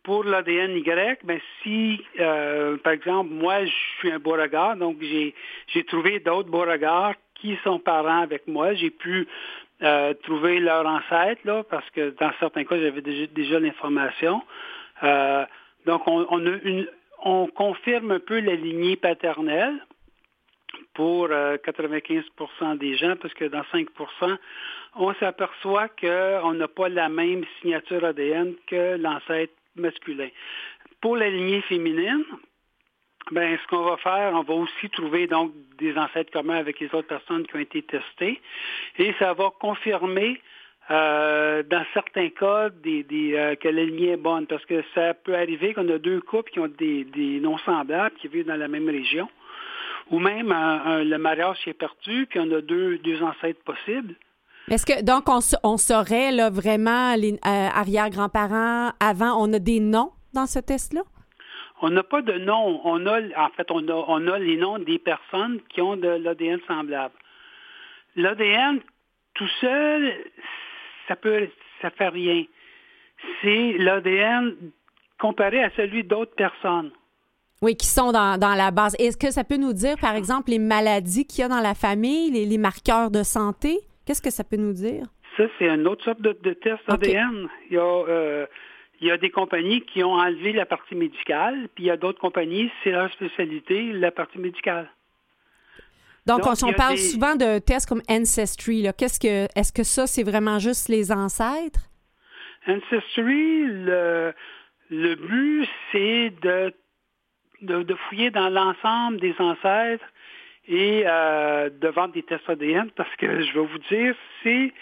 [0.04, 5.84] Pour l'ADN Y, ben, si, euh, par exemple, moi, je suis un Beauregard, donc j'ai
[5.86, 8.74] trouvé d'autres Beauregards qui sont parents avec moi.
[8.74, 9.28] J'ai pu
[9.82, 14.42] euh, trouver leur ancêtre, là, parce que dans certains cas, j'avais déjà, l'information.
[15.04, 15.46] Euh,
[15.86, 16.88] donc, on, on, a une,
[17.24, 19.76] on confirme un peu la lignée paternelle
[20.94, 24.38] pour 95% des gens, parce que dans 5%
[24.96, 30.30] on s'aperçoit qu'on n'a pas la même signature ADN que l'ancêtre masculin.
[31.02, 32.24] Pour la lignée féminine,
[33.32, 36.88] ben, ce qu'on va faire, on va aussi trouver donc des ancêtres communs avec les
[36.88, 38.42] autres personnes qui ont été testées,
[38.98, 40.42] et ça va confirmer
[40.92, 45.36] euh, dans certains cas des, euh, que la lignée est bonne, parce que ça peut
[45.36, 48.68] arriver qu'on a deux couples qui ont des, des noms semblables, qui vivent dans la
[48.68, 49.28] même région,
[50.12, 54.14] ou même le mariage qui est perdu, puis on a deux, deux ancêtres possibles.
[54.70, 59.80] Est-ce que donc on, on saurait là, vraiment les euh, arrière-grands-parents avant, on a des
[59.80, 61.02] noms dans ce test-là?
[61.82, 62.82] On n'a pas de nom.
[62.84, 66.08] On a, en fait, on a, on a les noms des personnes qui ont de
[66.08, 67.16] l'ADN semblable.
[68.16, 68.80] L'ADN
[69.34, 70.14] tout seul,
[71.08, 71.50] ça peut,
[71.82, 72.46] ça fait rien.
[73.42, 74.56] C'est l'ADN
[75.20, 76.92] comparé à celui d'autres personnes.
[77.62, 78.96] Oui, qui sont dans, la base.
[79.00, 81.74] Est-ce que ça peut nous dire, par exemple, les maladies qu'il y a dans la
[81.74, 83.80] famille, les, marqueurs de santé?
[84.06, 85.04] Qu'est-ce que ça peut nous dire?
[85.38, 87.48] Ça, c'est une autre sorte de, test ADN.
[87.70, 88.46] Il, y a, euh,
[89.02, 91.98] il y a des compagnies qui ont enlevé la partie médicale, puis il y a
[91.98, 94.90] d'autres compagnies, c'est leur spécialité, la partie médicale.
[96.26, 98.88] Donc, on, parle souvent de tests comme Ancestry.
[98.98, 101.82] Qu'est-ce que, est-ce que ça, c'est vraiment juste les ancêtres?
[102.68, 104.34] Ancestry, le,
[104.90, 106.74] le but, c'est de
[107.66, 110.06] de, fouiller dans l'ensemble des ancêtres
[110.68, 114.74] et euh, de vendre des tests ADN parce que je vais vous dire, c'est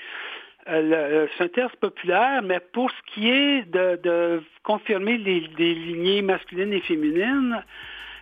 [0.70, 6.82] euh, un test populaire, mais pour ce qui est de, confirmer les, lignées masculines et
[6.82, 7.64] féminines,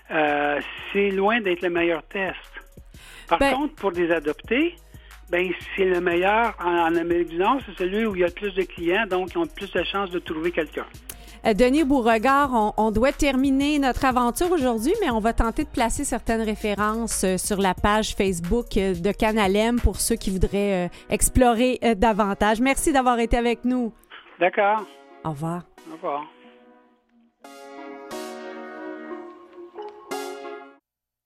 [0.10, 0.60] euh,
[0.92, 2.38] c'est loin d'être le meilleur test.
[3.28, 4.76] Par ben contre, pour des adoptés,
[5.30, 8.54] ben, c'est le meilleur en, Amérique du Nord, c'est celui où il y a plus
[8.54, 10.86] de clients, donc ils ont plus de chances de trouver quelqu'un.
[11.46, 16.04] Euh, Denis Beauregard, on, doit terminer notre aventure aujourd'hui, mais on va tenter de placer
[16.04, 21.80] certaines références euh, sur la page Facebook euh, de Canalem pour ceux qui voudraient explorer
[21.98, 22.62] davantage.
[22.62, 23.92] Merci d'avoir été avec nous.
[24.40, 24.86] D'accord.
[25.24, 25.64] Au revoir.
[25.90, 26.26] Au revoir.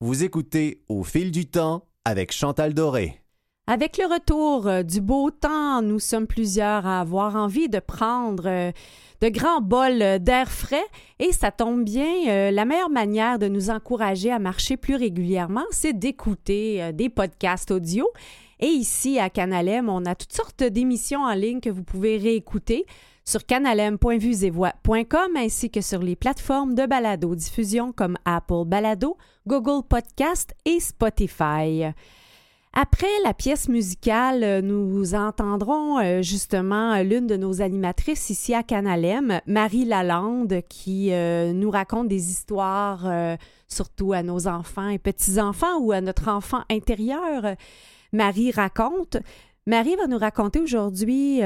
[0.02, 3.25] Vous écoutez Au fil du temps avec Chantal Doré.
[3.68, 8.74] Avec le retour du beau temps, nous sommes plusieurs à avoir envie de prendre
[9.22, 10.86] de grands bols euh, d'air frais
[11.20, 15.66] et ça tombe bien, euh, la meilleure manière de nous encourager à marcher plus régulièrement,
[15.72, 18.08] c'est d'écouter euh, des podcasts audio.
[18.60, 22.86] Et ici à Canalem, on a toutes sortes d'émissions en ligne que vous pouvez réécouter
[23.26, 30.54] sur canalem.vuesetvoix.com ainsi que sur les plateformes de balado diffusion comme Apple Balado, Google Podcast
[30.64, 31.92] et Spotify.
[32.78, 38.64] Après la pièce musicale, euh, nous entendrons euh, justement l'une de nos animatrices ici à
[38.64, 43.10] Canalem, Marie Lalande, qui euh, nous raconte des histoires,
[43.70, 47.56] surtout à nos enfants et petits-enfants ou à notre enfant intérieur.
[48.12, 49.16] Marie raconte.
[49.66, 51.40] Marie va nous raconter aujourd'hui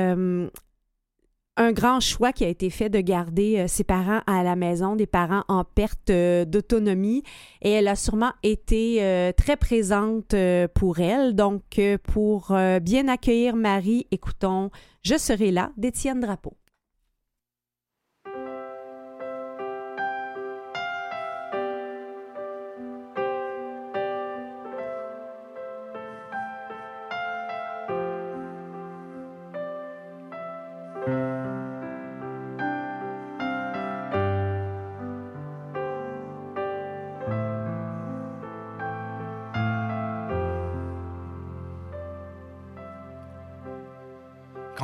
[1.60, 4.96] un grand choix qui a été fait de garder euh, ses parents à la maison,
[4.96, 7.22] des parents en perte euh, d'autonomie.
[7.62, 10.34] Et elle a sûrement été euh, très présente
[10.74, 11.36] pour elle.
[11.36, 14.72] Donc, pour bien accueillir Marie, écoutons
[15.04, 16.59] Je serai là d'Étienne Drapeau.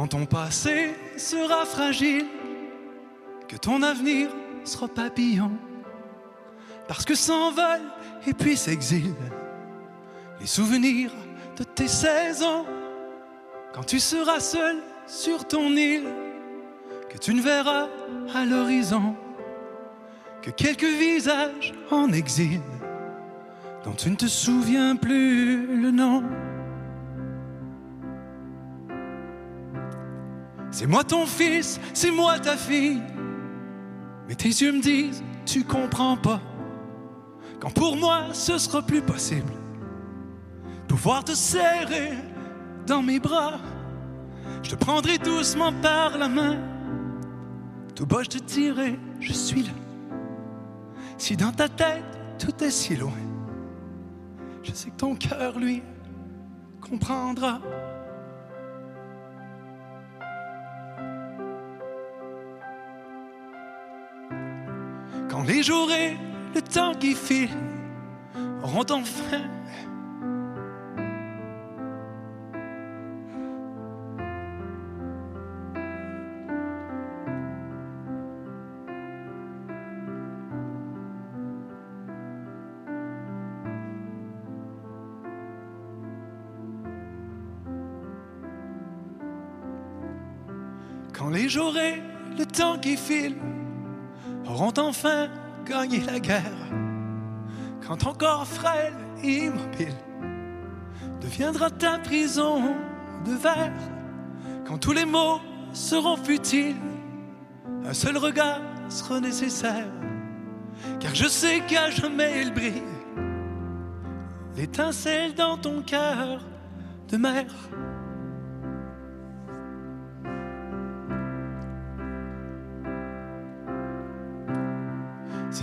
[0.06, 2.28] Quand ton passé sera fragile,
[3.48, 4.30] que ton avenir
[4.64, 5.50] sera papillon,
[6.88, 7.92] parce que s'envolent
[8.28, 9.16] et puis s'exilent
[10.40, 11.10] les souvenirs
[11.58, 12.68] de tes 16 ans,
[13.74, 16.06] quand tu seras seul sur ton île,
[17.10, 17.88] que tu ne verras
[18.36, 19.16] à l'horizon
[20.44, 22.62] que quelques visages en exil
[23.84, 26.22] dont tu ne te souviens plus le nom.
[30.76, 33.02] C'est moi ton fils, c'est moi ta fille.
[34.28, 36.42] Mais tes yeux me disent, tu comprends pas.
[37.62, 39.54] Quand pour moi ce sera plus possible,
[40.90, 42.18] pouvoir te serrer
[42.86, 43.58] dans mes bras,
[44.64, 46.58] je te prendrai doucement par la main.
[47.96, 49.72] Tout bas, je te dirai, je suis là.
[51.18, 52.04] Si dans ta tête
[52.38, 53.14] tout est si loin,
[54.62, 55.82] je sais que ton cœur, lui,
[56.82, 57.62] comprendra.
[65.48, 66.18] Les jours et
[66.54, 67.50] le temps qui file
[68.64, 69.42] auront enfin
[91.14, 92.02] Quand les jours et
[92.38, 93.36] le temps qui file
[94.48, 95.28] auront enfin
[95.66, 96.70] gagné la guerre,
[97.86, 99.96] quand ton corps frêle et immobile
[101.22, 102.76] deviendra ta prison
[103.26, 103.74] de verre,
[104.68, 105.40] quand tous les mots
[105.74, 106.76] seront futiles,
[107.86, 109.88] un seul regard sera nécessaire,
[111.00, 112.84] car je sais qu'à jamais il brille
[114.56, 116.40] l'étincelle dans ton cœur
[117.10, 117.54] de mère.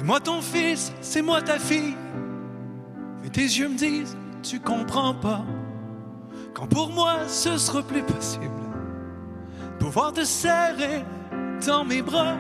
[0.03, 1.95] C'est moi ton fils, c'est moi ta fille.
[3.23, 5.45] Mais tes yeux me disent, tu comprends pas.
[6.55, 8.51] Quand pour moi ce sera plus possible,
[9.79, 11.05] pouvoir te serrer
[11.65, 12.35] dans mes bras,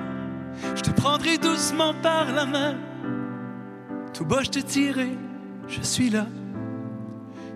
[0.74, 2.74] je te prendrai doucement par la main.
[4.12, 5.16] Tout bas, je te dirai,
[5.68, 6.26] je suis là.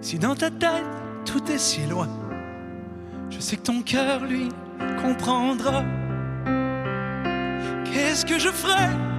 [0.00, 0.86] Si dans ta tête
[1.24, 2.08] tout est si loin,
[3.28, 4.50] je sais que ton cœur, lui,
[5.02, 5.82] comprendra.
[7.84, 9.15] Qu'est-ce que je ferai?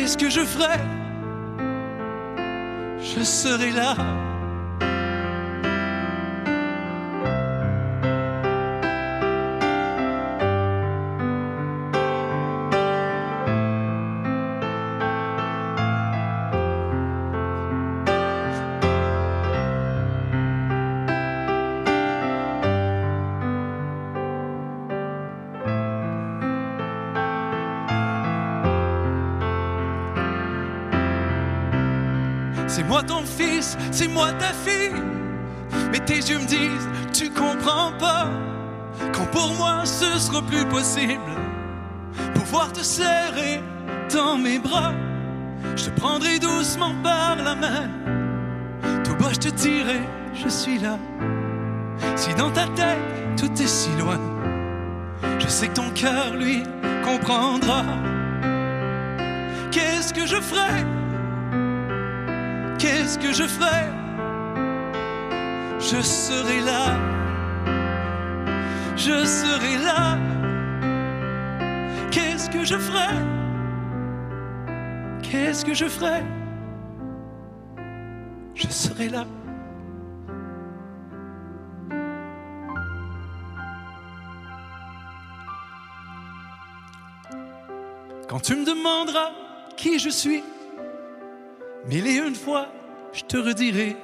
[0.00, 0.78] Qu'est-ce que je ferai
[3.02, 3.94] Je serai là.
[33.90, 35.00] C'est moi ta fille.
[35.92, 38.28] Mais tes yeux me disent, tu comprends pas.
[39.12, 41.32] Quand pour moi ce sera plus possible,
[42.34, 43.60] pouvoir te serrer
[44.12, 44.92] dans mes bras,
[45.76, 47.88] je te prendrai doucement par la main.
[49.04, 50.00] Tout bas, je te dirai,
[50.34, 50.98] je suis là.
[52.16, 52.98] Si dans ta tête
[53.36, 54.18] tout est si loin,
[55.38, 56.62] je sais que ton cœur, lui,
[57.04, 57.84] comprendra.
[59.70, 60.84] Qu'est-ce que je ferai?
[62.80, 63.84] Qu'est-ce que je ferai?
[65.78, 66.96] Je serai là.
[68.96, 70.16] Je serai là.
[72.10, 73.14] Qu'est-ce que je ferai?
[75.22, 76.22] Qu'est-ce que je ferai?
[78.54, 79.26] Je serai là.
[88.26, 89.32] Quand tu me demanderas
[89.76, 90.42] qui je suis,
[91.86, 92.68] Mille et une fois,
[93.12, 93.96] je te redirai,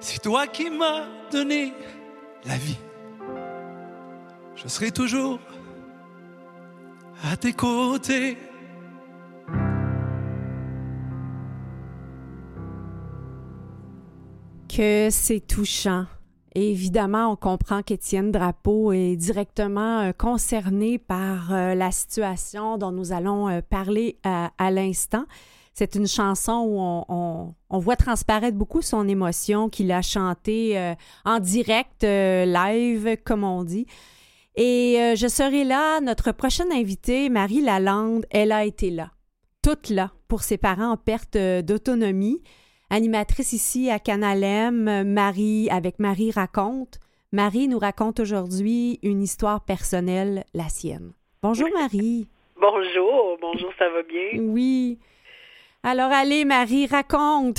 [0.00, 1.74] c'est toi qui m'as donné
[2.44, 2.78] la vie.
[4.54, 5.38] Je serai toujours
[7.22, 8.38] à tes côtés.
[14.68, 16.06] Que c'est touchant.
[16.54, 23.12] Évidemment, on comprend qu'Étienne Drapeau est directement euh, concerné par euh, la situation dont nous
[23.12, 25.26] allons euh, parler à l'instant.
[25.78, 30.78] C'est une chanson où on, on, on, voit transparaître beaucoup son émotion qu'il a chantée
[30.78, 30.94] euh,
[31.26, 33.86] en direct, euh, live, comme on dit.
[34.54, 36.00] Et euh, je serai là.
[36.00, 39.10] Notre prochaine invitée, Marie Lalande, elle a été là.
[39.62, 42.42] Toute là pour ses parents en perte d'autonomie.
[42.88, 47.00] Animatrice ici à Canal M, Marie, avec Marie raconte.
[47.32, 51.12] Marie nous raconte aujourd'hui une histoire personnelle, la sienne.
[51.42, 52.28] Bonjour Marie.
[52.58, 54.40] Bonjour, bonjour, ça va bien?
[54.40, 54.98] Oui.
[55.88, 57.58] Alors, allez, Marie, raconte.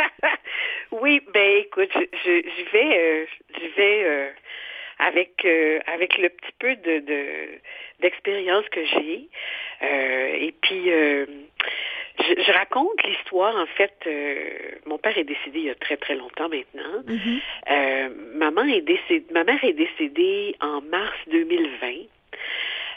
[0.92, 4.30] oui, ben écoute, je, je, je vais, euh, je vais euh,
[4.98, 5.46] avec
[5.86, 7.04] avec le petit peu de
[8.00, 9.28] d'expérience que j'ai.
[9.82, 14.08] et puis je, raconte l'histoire, en fait,
[14.86, 17.02] mon père est décédé il y a très très longtemps maintenant.
[17.06, 18.38] Mm-hmm.
[18.38, 22.06] maman est décédée, ma mère est décédée en mars 2020.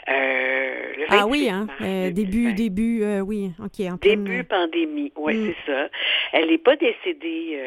[0.08, 1.66] Euh, ah oui, hein?
[1.80, 3.86] Euh, début, début, euh, oui, ok.
[3.86, 5.54] En début pandémie, oui, mm.
[5.66, 5.88] c'est ça.
[6.32, 7.60] Elle n'est pas décédée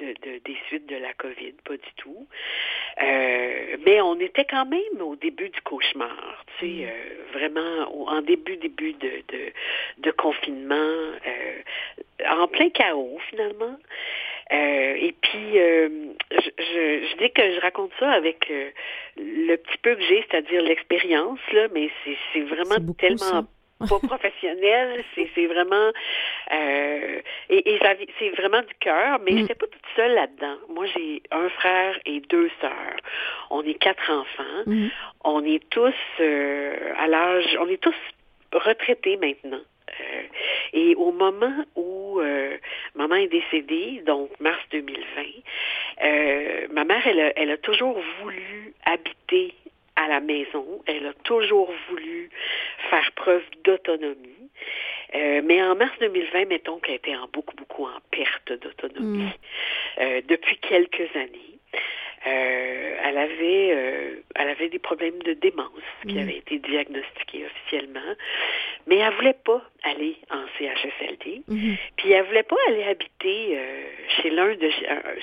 [0.00, 2.26] de, de, des suites de la COVID, pas du tout.
[2.98, 7.38] mais on était quand même au début du cauchemar, tu sais, mm.
[7.38, 9.52] vraiment en début, début de, de,
[9.98, 11.12] de confinement,
[12.28, 13.76] en plein chaos finalement.
[14.52, 15.88] Euh, et puis, euh,
[16.30, 18.70] je, je, dis que je raconte ça avec euh,
[19.18, 21.90] le petit peu que j'ai, c'est-à-dire l'expérience, là, mais
[22.32, 23.46] c'est vraiment tellement
[23.78, 25.92] pas professionnel, c'est vraiment
[26.52, 27.20] euh,
[27.50, 27.80] et, et
[28.18, 29.40] c'est vraiment du cœur, mais je mm.
[29.40, 30.56] j'étais pas toute seule là-dedans.
[30.70, 32.96] Moi, j'ai un frère et deux sœurs.
[33.50, 34.62] On est quatre enfants.
[34.66, 34.88] Mm.
[35.24, 37.94] On est tous à l'âge, on est tous
[38.52, 39.62] retraités maintenant.
[40.00, 40.22] Euh,
[40.72, 42.56] et au moment où euh,
[42.94, 45.22] maman est décédée, donc mars 2020,
[46.04, 49.54] euh, ma mère, elle a, elle a toujours voulu habiter
[49.96, 50.82] à la maison.
[50.86, 52.30] Elle a toujours voulu
[52.90, 54.50] faire preuve d'autonomie.
[55.14, 59.32] mais en mars 2020, mettons qu'elle était en beaucoup, beaucoup en perte d'autonomie
[59.98, 60.20] mm.
[60.28, 61.58] depuis quelques années.
[62.26, 65.70] Euh, elle avait euh, elle avait des problèmes de démence
[66.06, 66.18] qui mm.
[66.18, 68.14] avaient été diagnostiqués officiellement,
[68.86, 71.76] mais elle voulait pas aller en CHSLD, mm-hmm.
[71.96, 73.82] puis elle voulait pas aller habiter euh,
[74.20, 74.70] chez l'un de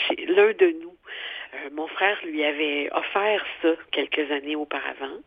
[0.08, 0.95] chez l'un de nous.
[1.72, 5.18] Mon frère lui avait offert ça quelques années auparavant,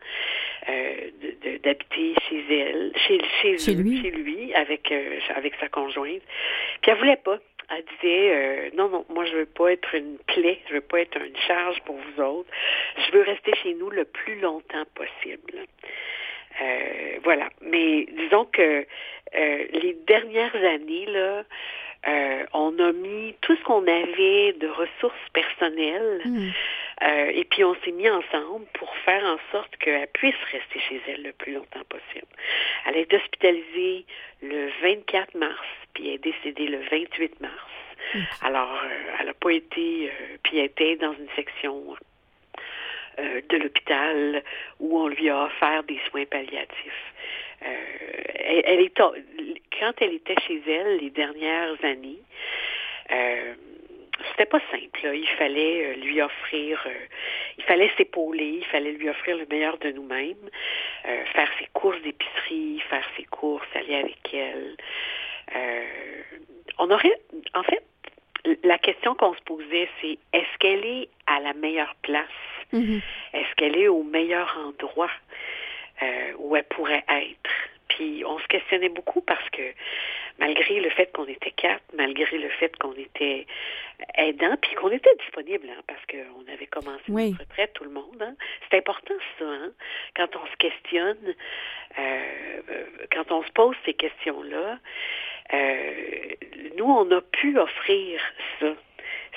[1.63, 3.21] d'habiter chez elle, chez,
[3.57, 4.01] chez, lui?
[4.01, 4.91] chez lui, avec
[5.35, 6.21] avec sa conjointe.
[6.81, 10.17] Puis elle voulait pas elle disait euh, non, non, moi je veux pas être une
[10.27, 12.49] plaie, je veux pas être une charge pour vous autres.
[12.97, 15.65] Je veux rester chez nous le plus longtemps possible.
[16.61, 17.49] Euh, voilà.
[17.61, 18.85] Mais disons que
[19.35, 21.43] euh, les dernières années, là,
[22.53, 26.49] on a mis tout ce qu'on avait de ressources personnelles hmm.
[27.31, 31.23] et puis on s'est mis ensemble pour faire en sorte qu'elle puisse rester chez elle
[31.23, 32.27] le plus longtemps possible.
[32.85, 34.05] Elle est hospitalisée
[34.41, 37.53] le 24 mars puis elle est décédée le 28 mars.
[38.41, 41.95] Alors, euh, elle n'a pas été, euh, puis elle était dans une section
[43.17, 44.43] euh, de l'hôpital
[44.79, 47.13] où on lui a offert des soins palliatifs.
[47.61, 52.21] Elle, est, quand elle était chez elle les dernières années,
[54.29, 55.13] c'était pas simple.
[55.13, 56.87] Il fallait lui offrir,
[57.57, 60.49] il fallait s'épauler, il fallait lui offrir le meilleur de nous-mêmes,
[61.03, 64.77] faire ses courses d'épicerie, faire ses courses, aller avec elle.
[65.55, 65.83] Euh,
[66.77, 67.19] on aurait,
[67.53, 67.83] en fait,
[68.63, 72.25] la question qu'on se posait, c'est est-ce qu'elle est à la meilleure place?
[72.73, 73.01] Mm-hmm.
[73.33, 75.11] Est-ce qu'elle est au meilleur endroit
[76.01, 77.49] euh, où elle pourrait être?
[77.99, 79.73] Puis on se questionnait beaucoup parce que
[80.39, 83.45] malgré le fait qu'on était quatre, malgré le fait qu'on était
[84.15, 88.21] aidant, puis qu'on était disponible, hein, parce qu'on avait commencé notre retraite, tout le monde.
[88.21, 88.35] Hein.
[88.69, 89.71] C'est important ça, hein?
[90.15, 91.35] quand on se questionne,
[91.97, 92.81] euh,
[93.11, 94.79] quand on se pose ces questions-là.
[95.51, 96.35] Euh,
[96.77, 98.21] nous, on a pu offrir
[98.61, 98.75] ça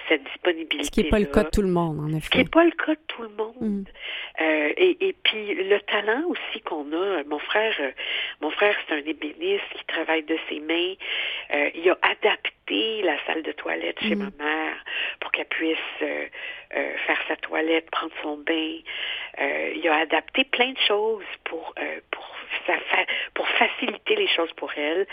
[0.09, 0.85] cette disponibilité.
[0.85, 2.27] Ce qui n'est pas le cas de tout le monde, en effet.
[2.27, 3.55] Ce qui n'est pas le cas de tout le monde.
[3.61, 3.85] Mm.
[4.41, 7.91] Euh, et, et, puis le talent aussi qu'on a, mon frère, euh,
[8.41, 10.95] mon frère c'est un ébéniste qui travaille de ses mains.
[11.55, 14.19] Euh, il a adapté la salle de toilette chez mm.
[14.19, 14.77] ma mère
[15.21, 16.27] pour qu'elle puisse euh,
[16.77, 18.79] euh, faire sa toilette, prendre son bain.
[19.75, 21.75] il a adapté plein de choses pour
[23.35, 25.07] pour faciliter les choses pour elle.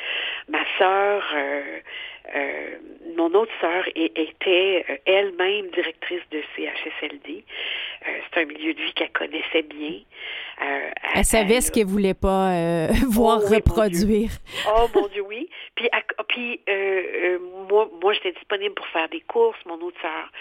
[0.47, 1.79] Ma sœur, euh,
[2.35, 2.75] euh,
[3.15, 7.43] mon autre sœur était euh, elle-même directrice de CHSLD.
[8.05, 9.99] c'est un milieu de vie qu'elle connaissait bien.
[11.15, 14.31] Elle, savait ce qu'elle voulait pas voir oh reproduire.
[14.67, 15.49] oh mon Dieu, oui.
[15.75, 15.89] Puis,
[16.27, 16.61] puis
[17.69, 19.59] moi, moi j'étais disponible pour faire des courses.
[19.65, 20.31] Mon autre sœur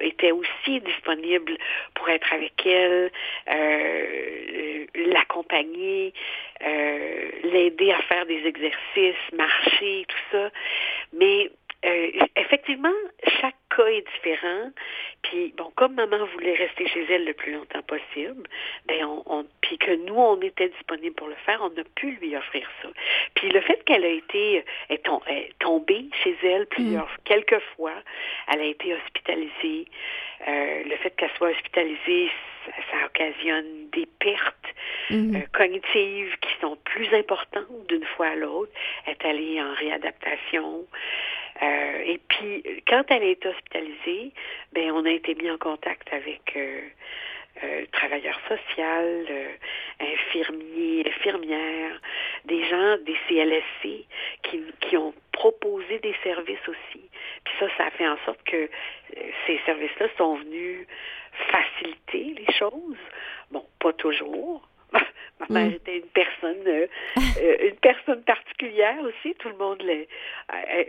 [0.00, 1.56] était aussi disponible
[1.94, 3.10] pour être avec elle,
[4.94, 6.12] l'accompagner,
[7.44, 10.50] l'aider à faire des exercices, marcher, tout ça.
[11.12, 11.50] Mais
[11.84, 12.92] euh, effectivement,
[13.40, 14.70] chaque cas est différent.
[15.22, 18.46] Puis bon, comme maman voulait rester chez elle le plus longtemps possible,
[18.86, 22.36] ben on, puis que nous on était disponible pour le faire, on a pu lui
[22.36, 22.88] offrir ça.
[23.34, 27.22] Puis le fait qu'elle a été est, tombée chez elle plusieurs mm.
[27.24, 27.94] quelques fois,
[28.52, 29.86] elle a été hospitalisée.
[30.48, 32.30] Euh, le fait qu'elle soit hospitalisée,
[32.90, 34.74] ça, occasionne des pertes
[35.10, 35.36] mm.
[35.36, 38.72] euh, cognitives qui sont plus importantes d'une fois à l'autre.
[39.06, 40.86] Elle est allée en réadaptation.
[41.62, 44.32] Euh, et puis, quand elle est hospitalisée,
[44.72, 46.56] ben, on a été mis en contact avec
[47.64, 49.52] euh, travailleurs sociaux, euh,
[50.00, 52.00] infirmiers, infirmières,
[52.44, 54.06] des gens des CLSC
[54.42, 57.08] qui, qui ont proposé des services aussi.
[57.44, 58.68] Puis ça, ça a fait en sorte que euh,
[59.46, 60.86] ces services-là sont venus
[61.50, 62.98] faciliter les choses.
[63.50, 64.62] Bon, pas toujours,
[65.40, 65.74] Ma mère mm.
[65.74, 66.86] était une personne, euh,
[67.42, 69.34] euh, une personne particulière aussi.
[69.36, 70.08] Tout le monde l'est.
[70.68, 70.86] Elle,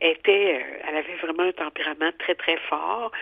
[0.00, 3.12] était, euh, elle avait vraiment un tempérament très très fort.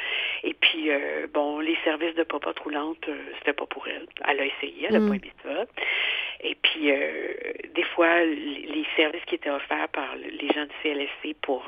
[0.45, 0.91] Et puis
[1.33, 3.09] bon, les services de papa roulante,
[3.39, 4.07] c'était pas pour elle.
[4.29, 5.15] Elle a essayé, elle a pas mm.
[5.15, 5.65] aimé ça.
[6.43, 6.91] Et puis
[7.75, 11.65] des fois, les services qui étaient offerts par les gens du CLSC pour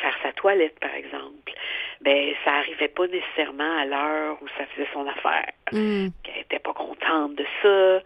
[0.00, 1.52] faire sa toilette, par exemple,
[2.00, 5.52] ben ça arrivait pas nécessairement à l'heure où ça faisait son affaire.
[5.72, 6.08] Mm.
[6.24, 8.02] Elle était pas contente de ça.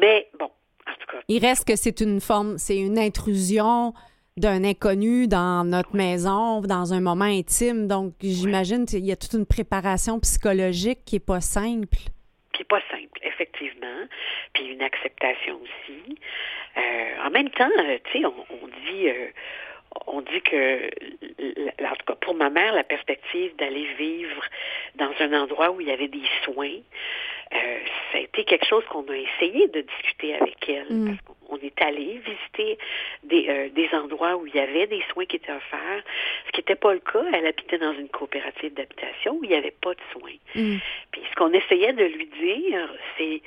[0.00, 0.50] Mais bon,
[0.88, 1.22] en tout cas.
[1.28, 3.92] Il reste que c'est une forme, c'est une intrusion
[4.36, 7.88] d'un inconnu dans notre maison, dans un moment intime.
[7.88, 11.98] Donc, j'imagine qu'il y a toute une préparation psychologique qui n'est pas simple.
[12.60, 14.06] Qui n'est pas simple, effectivement.
[14.52, 16.18] Puis une acceptation aussi.
[16.76, 19.08] Euh, en même temps, euh, tu sais, on, dit.
[19.08, 19.28] Euh,
[20.06, 20.90] on dit que,
[21.82, 24.44] en tout cas pour ma mère, la perspective d'aller vivre
[24.96, 26.80] dans un endroit où il y avait des soins,
[27.52, 27.78] euh,
[28.12, 30.86] ça a été quelque chose qu'on a essayé de discuter avec elle.
[30.88, 31.18] Mm.
[31.48, 32.78] on est allé visiter
[33.24, 36.02] des, euh, des endroits où il y avait des soins qui étaient offerts,
[36.46, 37.24] ce qui n'était pas le cas.
[37.32, 40.38] Elle habitait dans une coopérative d'habitation où il n'y avait pas de soins.
[40.54, 40.76] Mm.
[41.10, 43.42] Puis ce qu'on essayait de lui dire, c'est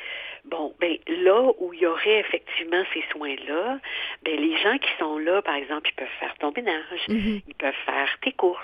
[0.46, 3.80] bon, ben là où il y aurait effectivement ces soins-là,
[4.24, 7.42] ben les gens qui sont là, par exemple, ils peuvent faire ton ménage, mm-hmm.
[7.48, 8.60] ils peuvent faire tes courses,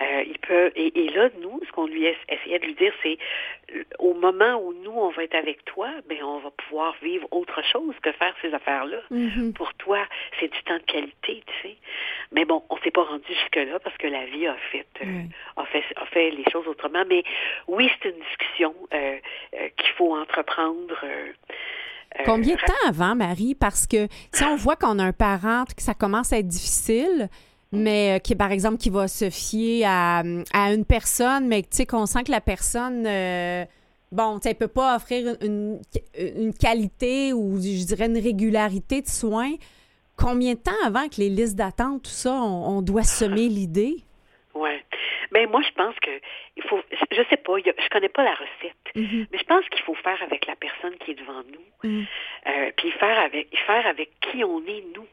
[0.00, 3.18] euh, il peut et, et, là, nous, ce qu'on lui essayait de lui dire, c'est
[3.98, 7.62] au moment où nous, on va être avec toi, ben on va pouvoir vivre autre
[7.64, 8.98] chose que faire ces affaires-là.
[9.10, 9.52] Mm-hmm.
[9.52, 9.98] Pour toi,
[10.38, 11.76] c'est du temps de qualité, tu sais.
[12.32, 15.22] Mais bon, on s'est pas rendu jusque-là parce que la vie a fait, euh,
[15.56, 17.04] a fait, a fait les choses autrement.
[17.08, 17.24] Mais
[17.68, 19.16] oui, c'est une discussion euh,
[19.54, 20.96] euh qu'il faut entreprendre.
[21.04, 21.32] Euh,
[22.24, 23.54] Combien de temps avant, Marie?
[23.54, 27.28] Parce que si on voit qu'on a un parent, que ça commence à être difficile,
[27.72, 31.86] mais qui, par exemple, qui va se fier à, à une personne, mais tu sais,
[31.86, 33.06] qu'on sent que la personne
[34.12, 35.80] bon, tu ne peut pas offrir une,
[36.16, 39.54] une, qualité ou, je dirais, une régularité de soins.
[40.16, 43.96] Combien de temps avant que les listes d'attente, tout ça, on, doit semer l'idée?
[44.54, 44.70] Oui.
[45.32, 46.10] Ben moi, je pense que
[46.58, 46.78] il faut,
[47.10, 49.26] je sais pas, je connais pas la recette, mm-hmm.
[49.32, 52.04] mais je pense qu'il faut faire avec la personne qui est devant nous, mm.
[52.48, 55.06] euh, puis faire avec, faire avec qui on est nous.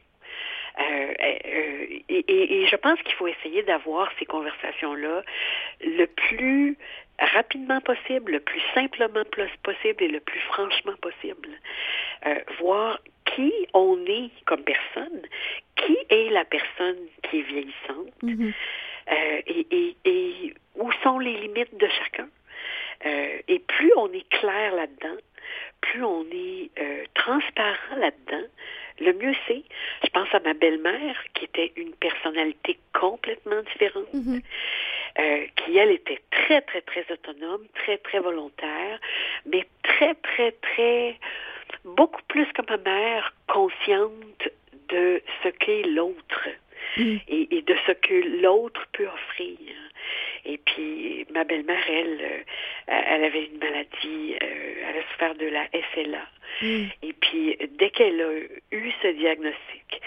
[0.78, 5.22] Euh, euh, et, et, je pense qu'il faut essayer d'avoir ces conversations-là
[5.80, 6.76] le plus
[7.18, 9.24] rapidement possible, le plus simplement
[9.62, 11.50] possible et le plus franchement possible.
[12.26, 13.00] Euh, voir
[13.34, 15.22] qui on est comme personne,
[15.76, 16.98] qui est la personne
[17.28, 18.52] qui est vieillissante mm-hmm.
[19.46, 22.28] et, et, où sont les limites de chacun.
[23.06, 25.16] Euh, et plus on est clair là-dedans,
[25.80, 28.46] plus on est euh, transparent là-dedans,
[29.00, 29.62] le mieux c'est.
[30.04, 34.12] Je pense à ma belle-mère qui était une personnalité complètement différente.
[34.14, 34.42] Mm-hmm.
[35.18, 39.00] Euh, qui, elle, était très, très, très autonome, très, très volontaire,
[39.44, 41.18] mais très, très, très,
[41.84, 44.48] beaucoup plus que ma mère, consciente
[44.88, 46.48] de ce qu'est l'autre.
[46.96, 47.16] Mm.
[47.28, 49.58] Et, de ce que l'autre peut offrir.
[50.44, 52.38] Et puis, ma belle-mère, elle, euh,
[52.86, 56.26] elle avait une maladie, euh, elle a souffert de la SLA.
[56.62, 56.84] Mm.
[57.02, 58.32] Et puis, dès qu'elle a
[58.74, 60.00] eu ce diagnostic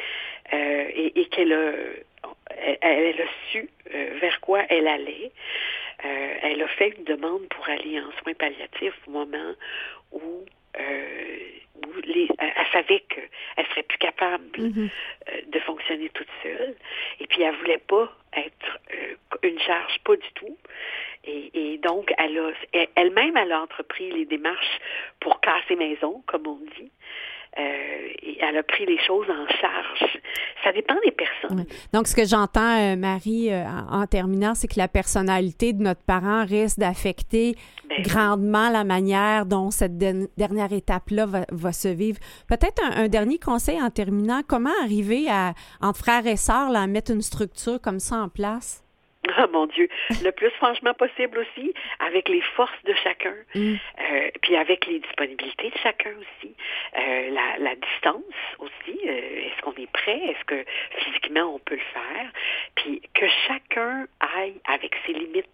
[0.51, 1.71] et, et qu'elle a
[2.82, 5.32] elle, a su euh, vers quoi elle allait.
[6.05, 9.53] Euh, elle a fait une demande pour aller en soins palliatifs au moment
[10.11, 10.45] où,
[10.80, 11.38] euh,
[12.05, 14.89] les, elle, savait qu'elle serait plus capable mm-hmm.
[15.49, 15.82] de fonctionner
[16.45, 18.79] Et puis, elle voulait pas être
[19.43, 20.57] une charge, pas du tout.
[21.25, 22.53] Et, donc, elle
[22.95, 24.79] elle-même, elle a entrepris les démarches
[25.19, 26.91] pour casser maison, comme on dit.
[27.58, 27.93] Euh,
[28.41, 30.20] elle a pris les choses en charge.
[30.64, 31.66] Ça dépend des personnes.
[31.93, 36.01] Donc, ce que j'entends, euh, Marie, euh, en, terminant, c'est que la personnalité de notre
[36.01, 37.56] parent risque d'affecter
[37.89, 42.20] ben grandement la manière dont cette dernière étape-là va, se vivre.
[42.47, 44.41] Peut-être un, dernier conseil en terminant.
[44.47, 48.84] Comment arriver à, entre frères et sœurs, à mettre une structure comme ça en place?
[49.39, 49.88] Oh mon Dieu,
[50.24, 53.74] le plus franchement possible aussi, avec les forces de chacun, mm.
[53.74, 56.53] euh, puis avec les disponibilités de chacun aussi,
[56.97, 58.24] euh, la, la, distance
[58.59, 60.65] aussi, euh, est-ce qu'on est prêt, est-ce que
[60.97, 62.32] physiquement on peut le faire,
[62.76, 65.47] puis que chacun aille avec ses limites.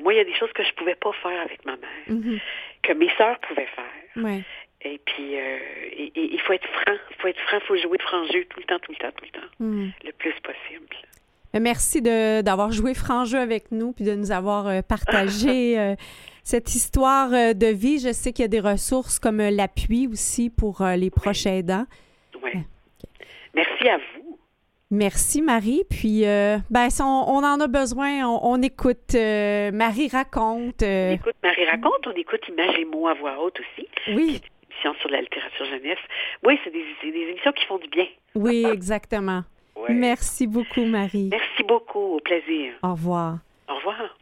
[0.00, 2.40] moi, il y a des choses que je pouvais pas faire avec ma mère, mm-hmm.
[2.82, 4.34] que mes sœurs pouvaient faire.
[4.82, 5.58] Et puis, euh,
[6.14, 6.96] il faut être franc.
[7.10, 9.10] Il faut être franc, il faut jouer franc jeu tout le temps, tout le temps,
[9.16, 9.48] tout le temps.
[9.58, 9.88] Hmm.
[10.04, 10.86] Le plus possible.
[11.54, 15.94] Merci d'avoir joué franc jeu avec nous puis de nous avoir euh, partagé euh,
[16.42, 17.98] cette histoire de vie.
[17.98, 21.86] Je sais qu'il y a des ressources comme l'appui aussi pour les proches aidants.
[22.42, 22.52] Oui.
[23.54, 24.38] Merci à vous.
[24.90, 25.84] Merci Marie.
[25.90, 30.82] Puis, ben, si on, en a besoin, on, écoute Marie raconte.
[30.82, 33.86] On écoute Marie raconte, on écoute Image et mots à voix haute aussi.
[34.14, 34.40] Oui
[34.82, 35.98] sur la littérature jeunesse.
[36.44, 38.06] Oui, c'est des, émissions qui font du bien.
[38.34, 39.42] Oui, exactement.
[39.88, 41.28] Merci beaucoup, Marie.
[41.30, 42.16] Merci beaucoup.
[42.16, 42.72] Au plaisir.
[42.82, 43.38] Au revoir.
[43.68, 44.16] Au revoir.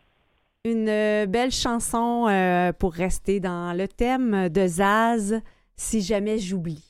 [0.65, 5.41] Une euh, belle chanson euh, pour rester dans le thème de Zaz,
[5.77, 6.83] Si jamais j'oublie.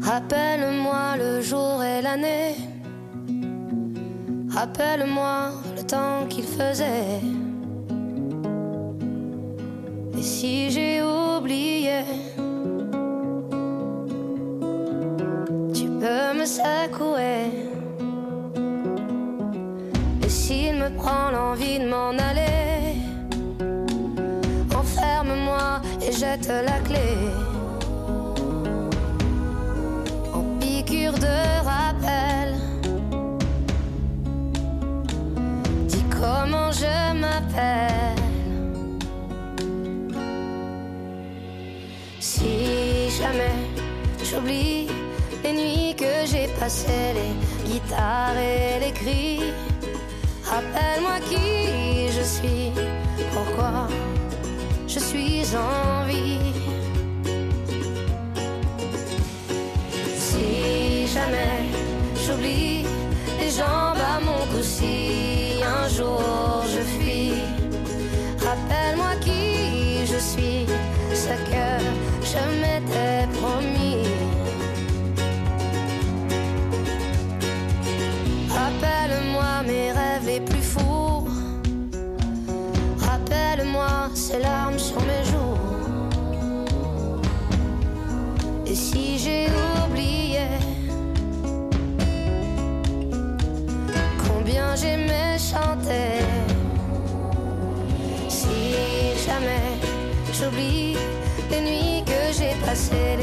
[0.00, 2.54] Rappelle-moi le jour et l'année
[4.48, 7.20] Rappelle-moi le temps qu'il faisait.
[48.36, 48.92] Et les
[50.44, 52.72] rappelle-moi qui je suis,
[53.34, 53.88] pourquoi
[54.86, 55.77] je suis en
[100.38, 100.96] j'oublie
[101.50, 103.16] les nuits que j'ai passées,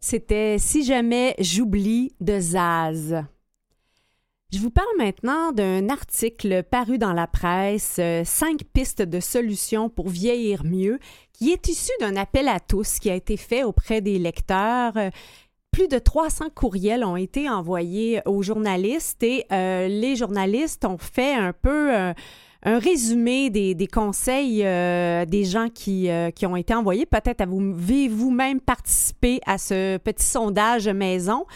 [0.00, 3.24] C'était Si jamais j'oublie de Zaz.
[4.52, 9.88] Je vous parle maintenant d'un article paru dans la presse, euh, Cinq pistes de solutions
[9.88, 10.98] pour vieillir mieux,
[11.32, 14.96] qui est issu d'un appel à tous qui a été fait auprès des lecteurs.
[14.96, 15.10] Euh,
[15.70, 21.34] plus de 300 courriels ont été envoyés aux journalistes et euh, les journalistes ont fait
[21.34, 22.12] un peu
[22.62, 27.06] un résumé des, conseils des gens qui, qui, ont été envoyés.
[27.06, 31.46] Peut-être avez vous-même participé à ce petit sondage maison?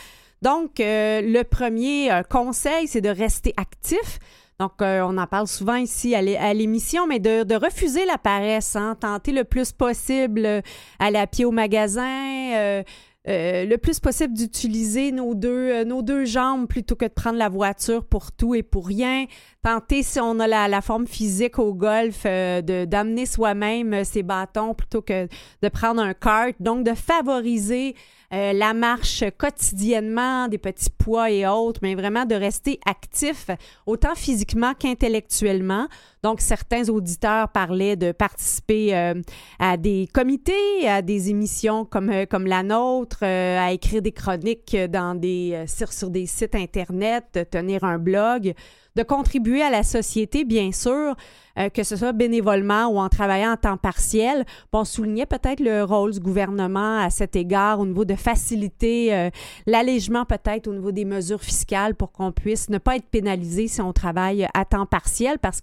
[0.44, 4.18] Donc, euh, le premier euh, conseil, c'est de rester actif.
[4.60, 8.94] Donc, euh, on en parle souvent ici à l'émission, mais de, refuser la paresse, hein,
[9.00, 10.62] tenter le plus possible
[10.98, 12.82] aller à pied au magasin,
[13.26, 17.38] euh, le plus possible d'utiliser nos deux, euh, nos deux jambes plutôt que de prendre
[17.38, 19.24] la voiture pour tout et pour rien.
[19.62, 24.74] Tenter, si on a la, forme physique au golf, euh, de d'amener soi-même ses bâtons
[24.74, 25.26] plutôt que
[25.62, 26.54] de prendre un kart.
[26.60, 27.94] Donc, de favoriser
[28.34, 33.48] euh, la marche quotidiennement, des petits poids et autres, mais vraiment de rester actif
[33.86, 35.86] autant physiquement qu'intellectuellement.
[36.24, 39.12] Donc, certains auditeurs parlaient de participer euh,
[39.58, 44.74] à des comités, à des émissions comme, euh, comme la nôtre, à écrire des chroniques
[44.88, 48.54] dans des, sur, sur des sites Internet, de tenir un blog
[48.96, 51.16] de contribuer à la société, bien sûr,
[51.58, 54.44] euh, que ce soit bénévolement ou en travaillant en temps partiel.
[54.72, 59.14] Bon, on soulignait peut-être le rôle du gouvernement à cet égard au niveau de faciliter
[59.14, 59.30] euh,
[59.66, 63.80] l'allègement peut-être au niveau des mesures fiscales pour qu'on puisse ne pas être pénalisé si
[63.80, 65.60] on travaille à temps partiel parce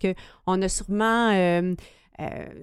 [0.56, 1.32] qu'on a sûrement...
[1.32, 1.76] Euh,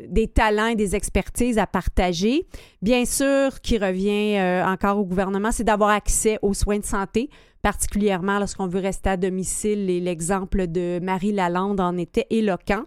[0.07, 2.47] des talents et des expertises à partager.
[2.81, 7.29] Bien sûr, qui revient encore au gouvernement, c'est d'avoir accès aux soins de santé
[7.63, 9.91] particulièrement lorsqu'on veut rester à domicile.
[9.91, 12.85] Et l'exemple de Marie Lalande en était éloquent.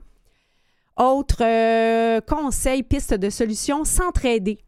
[0.97, 4.59] Autre euh, conseil, piste de solution, s'entraider.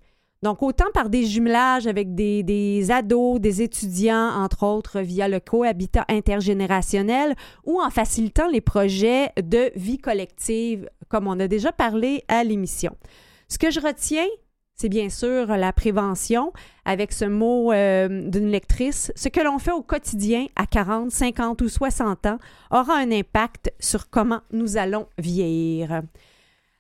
[0.44, 5.39] Donc, autant par des jumelages avec des, des, ados, des étudiants, entre autres, via le
[5.39, 7.34] cohabitat intergénérationnel,
[7.66, 12.98] ou en facilitant les projets de vie collective, comme on a déjà parlé à l'émission.
[13.48, 14.28] Ce que je retiens,
[14.76, 16.52] c'est bien sûr la prévention,
[16.84, 19.14] avec ce mot euh, d'une lectrice.
[19.16, 22.38] Ce que l'on fait au quotidien à 40, 50 ou 60 ans
[22.70, 26.02] aura un impact sur comment nous allons vieillir.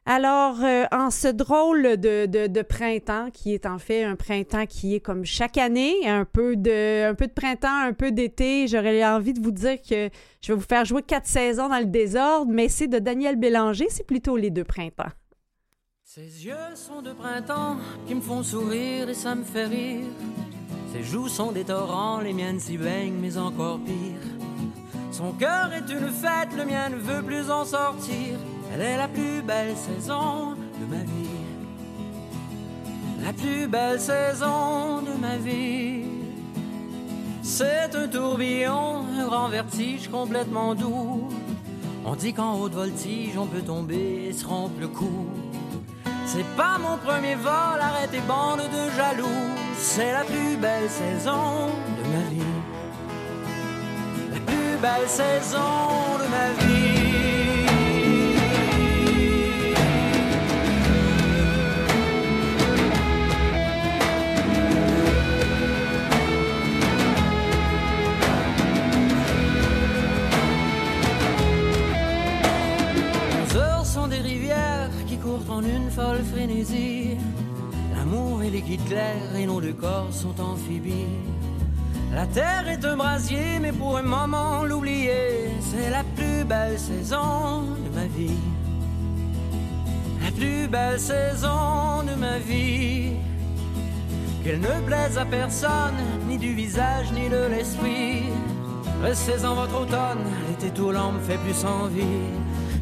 [0.05, 4.99] Alors, euh, en ce drôle de, printemps, qui est en fait un printemps qui est
[4.99, 9.31] comme chaque année, un peu de, un peu de printemps, un peu d'été, j'aurais envie
[9.31, 10.09] de vous dire que
[10.41, 13.87] je vais vous faire jouer quatre saisons dans le désordre, mais c'est de Daniel Bélanger,
[13.89, 15.11] c'est plutôt les deux printemps.
[16.03, 20.05] Ses yeux sont de printemps qui me font sourire et ça me fait rire.
[20.91, 24.42] Ses joues sont des torrents, les miennes s'y baignent, mais encore pire.
[25.13, 28.35] Son cœur est une fête, le mien ne veut plus en sortir.
[28.73, 31.29] Elle est la plus belle saison de ma vie.
[33.23, 36.05] La plus belle saison de ma vie.
[37.43, 41.29] C'est un tourbillon, un grand vertige complètement doux.
[42.05, 45.27] On dit qu'en haute voltige, on peut tomber et se rompre le cou.
[46.25, 49.53] C'est pas mon premier vol, arrête tes bandes de jaloux.
[49.77, 52.62] C'est la plus belle saison de ma vie.
[54.83, 57.03] Belle saison de ma vie.
[75.49, 77.17] en une folle frénésie.
[77.95, 81.32] L'amour et les clairs et nos deux corps sont amphibies.
[82.13, 87.63] La terre est un brasier, mais pour un moment l'oublier, c'est la plus belle saison
[87.83, 88.37] de ma vie.
[90.23, 93.13] La plus belle saison de ma vie.
[94.43, 95.97] Qu'elle ne plaise à personne,
[96.27, 98.23] ni du visage, ni de l'esprit.
[99.01, 102.29] Restez en votre automne, l'été tout l'an me fait plus envie.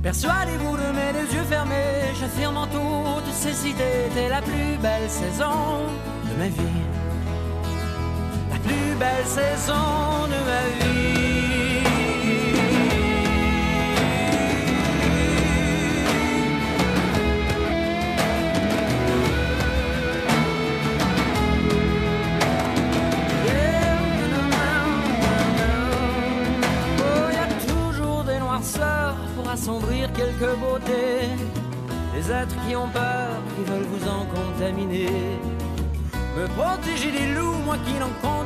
[0.03, 5.85] Persuadez-vous de mes deux yeux fermés, j'affirme en toute cécité, t'es la plus belle saison
[6.25, 6.90] de ma vie.
[9.01, 10.91] Belle saison de ma vie.
[29.51, 31.27] assombrir quelques beautés.
[32.15, 35.39] Les êtres qui ont peur, qui veulent vous en contaminer.
[36.37, 38.40] Me protéger des loups, moi qui n'en compte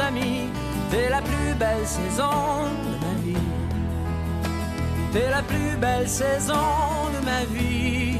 [0.00, 0.48] amis.
[0.90, 2.30] T'es la plus belle saison
[2.86, 3.48] de ma vie.
[5.12, 6.54] T'es la plus belle saison
[7.14, 8.18] de ma vie.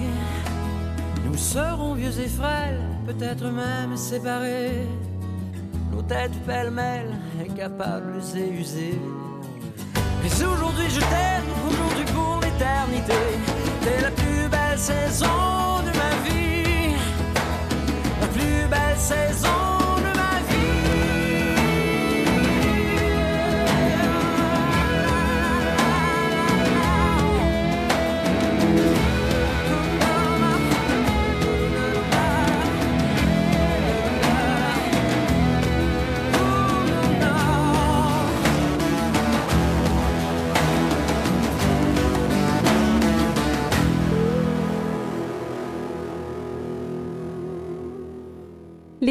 [1.24, 4.86] Nous serons vieux et frêles, peut-être même séparés.
[5.90, 7.10] Nos têtes pêle-mêle,
[7.40, 9.00] incapables et usées.
[10.22, 13.22] Mais aujourd'hui je t'aime, aujourd'hui pour l'éternité.
[13.82, 16.94] T'es la plus belle saison de ma vie.
[18.20, 19.61] La plus belle saison.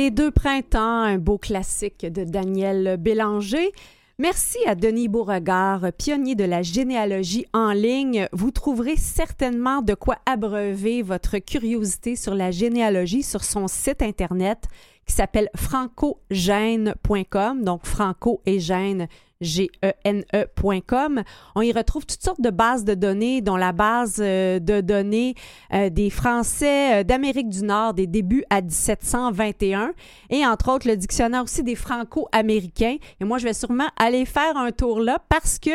[0.01, 3.71] Les deux printemps, un beau classique de Daniel Bélanger.
[4.17, 8.27] Merci à Denis Beauregard, pionnier de la généalogie en ligne.
[8.33, 14.63] Vous trouverez certainement de quoi abreuver votre curiosité sur la généalogie sur son site Internet
[15.05, 17.63] qui s'appelle francogène.com.
[17.63, 19.07] Donc, Franco et Gène,
[19.41, 21.23] G-E-N-E.com.
[21.55, 25.35] On y retrouve toutes sortes de bases de données, dont la base euh, de données
[25.73, 29.93] euh, des Français euh, d'Amérique du Nord des débuts à 1721
[30.29, 32.97] et entre autres le dictionnaire aussi des Franco-Américains.
[33.19, 35.71] Et moi, je vais sûrement aller faire un tour là parce que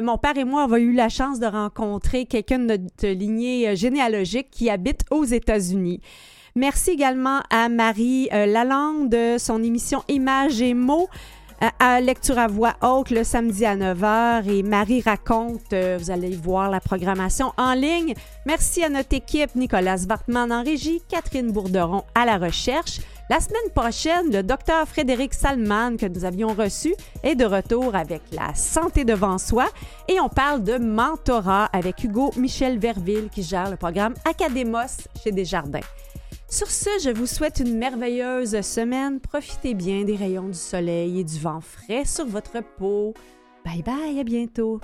[0.00, 4.48] mon père et moi avons eu la chance de rencontrer quelqu'un de notre lignée généalogique
[4.50, 6.00] qui habite aux États-Unis.
[6.54, 11.08] Merci également à Marie Lalande de son émission Images et mots
[11.60, 16.34] à lecture à voix haute le samedi à 9h et Marie raconte, euh, vous allez
[16.36, 18.14] voir la programmation en ligne.
[18.44, 23.00] Merci à notre équipe, Nicolas Wartman en régie, Catherine Bourderon à la recherche.
[23.30, 26.94] La semaine prochaine, le docteur Frédéric Salman que nous avions reçu
[27.24, 29.66] est de retour avec la santé devant soi
[30.08, 35.32] et on parle de mentorat avec Hugo Michel Verville qui gère le programme Académos chez
[35.32, 35.80] Desjardins.
[36.48, 39.18] Sur ce, je vous souhaite une merveilleuse semaine.
[39.18, 43.14] Profitez bien des rayons du soleil et du vent frais sur votre peau.
[43.64, 44.80] Bye bye, à bientôt.